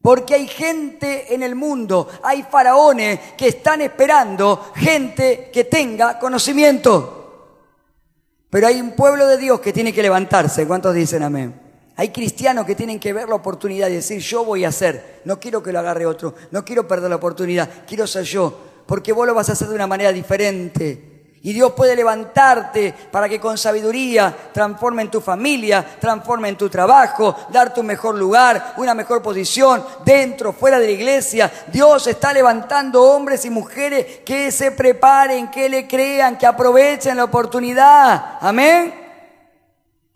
Porque 0.00 0.34
hay 0.34 0.46
gente 0.46 1.34
en 1.34 1.42
el 1.42 1.56
mundo, 1.56 2.08
hay 2.22 2.44
faraones 2.44 3.18
que 3.36 3.48
están 3.48 3.80
esperando 3.80 4.70
gente 4.76 5.50
que 5.52 5.64
tenga 5.64 6.20
conocimiento. 6.20 7.16
Pero 8.48 8.68
hay 8.68 8.80
un 8.80 8.92
pueblo 8.92 9.26
de 9.26 9.38
Dios 9.38 9.58
que 9.58 9.72
tiene 9.72 9.92
que 9.92 10.02
levantarse. 10.02 10.68
¿Cuántos 10.68 10.94
dicen 10.94 11.24
amén? 11.24 11.67
Hay 11.98 12.10
cristianos 12.10 12.64
que 12.64 12.76
tienen 12.76 13.00
que 13.00 13.12
ver 13.12 13.28
la 13.28 13.34
oportunidad 13.34 13.88
y 13.88 13.94
decir, 13.94 14.20
yo 14.20 14.44
voy 14.44 14.64
a 14.64 14.68
hacer, 14.68 15.20
no 15.24 15.40
quiero 15.40 15.64
que 15.64 15.72
lo 15.72 15.80
agarre 15.80 16.06
otro, 16.06 16.32
no 16.52 16.64
quiero 16.64 16.86
perder 16.86 17.10
la 17.10 17.16
oportunidad, 17.16 17.68
quiero 17.88 18.06
ser 18.06 18.22
yo, 18.22 18.56
porque 18.86 19.12
vos 19.12 19.26
lo 19.26 19.34
vas 19.34 19.48
a 19.48 19.54
hacer 19.54 19.66
de 19.66 19.74
una 19.74 19.88
manera 19.88 20.12
diferente. 20.12 21.24
Y 21.42 21.52
Dios 21.52 21.72
puede 21.72 21.96
levantarte 21.96 22.94
para 23.10 23.28
que 23.28 23.40
con 23.40 23.58
sabiduría 23.58 24.32
transforme 24.52 25.02
en 25.02 25.10
tu 25.10 25.20
familia, 25.20 25.84
transforme 26.00 26.50
en 26.50 26.56
tu 26.56 26.68
trabajo, 26.68 27.34
darte 27.50 27.80
un 27.80 27.86
mejor 27.86 28.14
lugar, 28.14 28.74
una 28.76 28.94
mejor 28.94 29.20
posición, 29.20 29.84
dentro, 30.04 30.52
fuera 30.52 30.78
de 30.78 30.86
la 30.86 30.92
iglesia. 30.92 31.50
Dios 31.66 32.06
está 32.06 32.32
levantando 32.32 33.02
hombres 33.02 33.44
y 33.44 33.50
mujeres 33.50 34.20
que 34.24 34.52
se 34.52 34.70
preparen, 34.70 35.50
que 35.50 35.68
le 35.68 35.88
crean, 35.88 36.38
que 36.38 36.46
aprovechen 36.46 37.16
la 37.16 37.24
oportunidad. 37.24 38.38
Amén. 38.40 39.07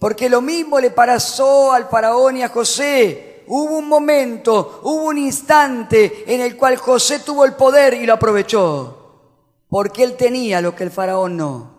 Porque 0.02 0.28
lo 0.28 0.40
mismo 0.40 0.80
le 0.80 0.90
pasó 0.90 1.72
al 1.72 1.88
faraón 1.88 2.36
y 2.36 2.42
a 2.42 2.48
José. 2.48 3.44
Hubo 3.46 3.78
un 3.78 3.86
momento, 3.86 4.80
hubo 4.82 5.04
un 5.04 5.16
instante 5.16 6.24
en 6.26 6.40
el 6.40 6.56
cual 6.56 6.76
José 6.76 7.20
tuvo 7.20 7.44
el 7.44 7.52
poder 7.52 7.94
y 7.94 8.04
lo 8.04 8.14
aprovechó. 8.14 9.20
Porque 9.68 10.02
él 10.02 10.16
tenía 10.16 10.60
lo 10.60 10.74
que 10.74 10.82
el 10.82 10.90
faraón 10.90 11.36
no. 11.36 11.71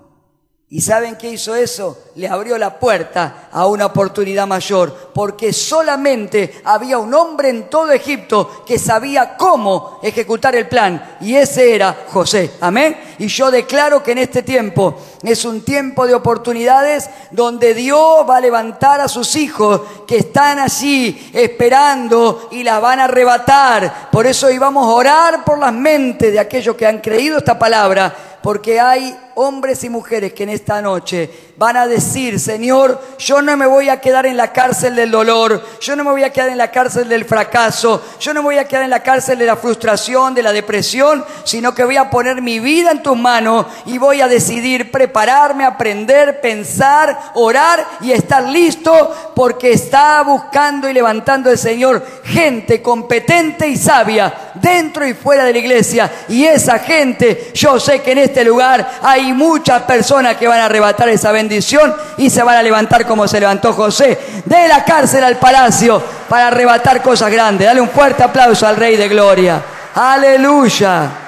¿Y 0.73 0.81
saben 0.81 1.17
qué 1.17 1.29
hizo 1.29 1.53
eso? 1.53 1.99
Le 2.15 2.27
abrió 2.27 2.57
la 2.57 2.79
puerta 2.79 3.47
a 3.51 3.67
una 3.67 3.85
oportunidad 3.85 4.47
mayor, 4.47 5.11
porque 5.13 5.53
solamente 5.53 6.61
había 6.63 6.97
un 6.97 7.13
hombre 7.13 7.49
en 7.49 7.69
todo 7.69 7.91
Egipto 7.91 8.63
que 8.65 8.79
sabía 8.79 9.37
cómo 9.37 9.99
ejecutar 10.01 10.55
el 10.55 10.67
plan, 10.67 11.17
y 11.21 11.35
ese 11.35 11.75
era 11.75 11.95
José. 12.09 12.53
Amén. 12.59 12.99
Y 13.19 13.27
yo 13.27 13.51
declaro 13.51 14.01
que 14.01 14.13
en 14.13 14.17
este 14.17 14.41
tiempo 14.41 14.95
es 15.21 15.45
un 15.45 15.63
tiempo 15.63 16.07
de 16.07 16.15
oportunidades 16.15 17.07
donde 17.29 17.75
Dios 17.75 18.25
va 18.27 18.37
a 18.37 18.41
levantar 18.41 18.99
a 18.99 19.07
sus 19.07 19.35
hijos 19.35 19.79
que 20.07 20.17
están 20.17 20.57
allí 20.57 21.29
esperando 21.33 22.47
y 22.49 22.63
las 22.63 22.81
van 22.81 22.99
a 22.99 23.03
arrebatar. 23.03 24.09
Por 24.11 24.25
eso 24.25 24.47
hoy 24.47 24.57
vamos 24.57 24.87
a 24.87 24.91
orar 24.91 25.45
por 25.45 25.59
las 25.59 25.71
mentes 25.71 26.33
de 26.33 26.39
aquellos 26.39 26.75
que 26.75 26.87
han 26.87 26.97
creído 26.97 27.37
esta 27.37 27.59
palabra 27.59 28.32
porque 28.43 28.79
hay 28.79 29.17
hombres 29.35 29.83
y 29.83 29.89
mujeres 29.89 30.33
que 30.33 30.43
en 30.43 30.49
esta 30.49 30.81
noche 30.81 31.29
van 31.55 31.77
a 31.77 31.87
decir, 31.87 32.39
Señor, 32.39 33.01
yo 33.17 33.41
no 33.41 33.55
me 33.55 33.65
voy 33.65 33.89
a 33.89 34.01
quedar 34.01 34.25
en 34.25 34.35
la 34.35 34.51
cárcel 34.51 34.95
del 34.95 35.11
dolor, 35.11 35.63
yo 35.79 35.95
no 35.95 36.03
me 36.03 36.11
voy 36.11 36.23
a 36.23 36.31
quedar 36.31 36.49
en 36.49 36.57
la 36.57 36.69
cárcel 36.69 37.07
del 37.07 37.25
fracaso, 37.25 38.03
yo 38.19 38.33
no 38.33 38.41
me 38.41 38.47
voy 38.47 38.57
a 38.57 38.67
quedar 38.67 38.83
en 38.83 38.89
la 38.89 39.01
cárcel 39.01 39.39
de 39.39 39.45
la 39.45 39.55
frustración, 39.55 40.33
de 40.33 40.43
la 40.43 40.51
depresión, 40.51 41.23
sino 41.45 41.73
que 41.73 41.85
voy 41.85 41.97
a 41.97 42.09
poner 42.09 42.41
mi 42.41 42.59
vida 42.59 42.91
en 42.91 43.01
tus 43.01 43.17
manos 43.17 43.67
y 43.85 43.97
voy 43.97 44.21
a 44.21 44.27
decidir 44.27 44.91
prepararme, 44.91 45.63
aprender, 45.63 46.41
pensar, 46.41 47.31
orar 47.35 47.85
y 48.01 48.11
estar 48.11 48.43
listo 48.43 49.31
porque 49.35 49.71
está 49.71 50.21
buscando 50.23 50.89
y 50.89 50.93
levantando 50.93 51.49
el 51.49 51.57
Señor 51.57 52.05
gente 52.25 52.81
competente 52.81 53.67
y 53.67 53.77
sabia 53.77 54.51
dentro 54.55 55.07
y 55.07 55.13
fuera 55.13 55.45
de 55.45 55.53
la 55.53 55.59
iglesia. 55.59 56.11
Y 56.27 56.45
esa 56.45 56.79
gente, 56.79 57.51
yo 57.53 57.79
sé 57.79 58.01
que 58.01 58.11
en 58.11 58.17
este 58.33 58.43
lugar 58.43 58.93
hay 59.03 59.31
muchas 59.31 59.83
personas 59.83 60.37
que 60.37 60.47
van 60.47 60.59
a 60.59 60.65
arrebatar 60.65 61.07
esa 61.09 61.31
bendición 61.31 61.95
y 62.17 62.31
se 62.31 62.41
van 62.41 62.57
a 62.57 62.63
levantar 62.63 63.05
como 63.05 63.27
se 63.27 63.39
levantó 63.39 63.73
José, 63.73 64.19
de 64.43 64.67
la 64.67 64.83
cárcel 64.83 65.23
al 65.23 65.37
palacio, 65.37 66.01
para 66.27 66.47
arrebatar 66.47 67.03
cosas 67.03 67.31
grandes. 67.31 67.67
Dale 67.67 67.79
un 67.79 67.89
fuerte 67.89 68.23
aplauso 68.23 68.65
al 68.65 68.75
Rey 68.75 68.97
de 68.97 69.07
Gloria. 69.07 69.61
Aleluya. 69.93 71.22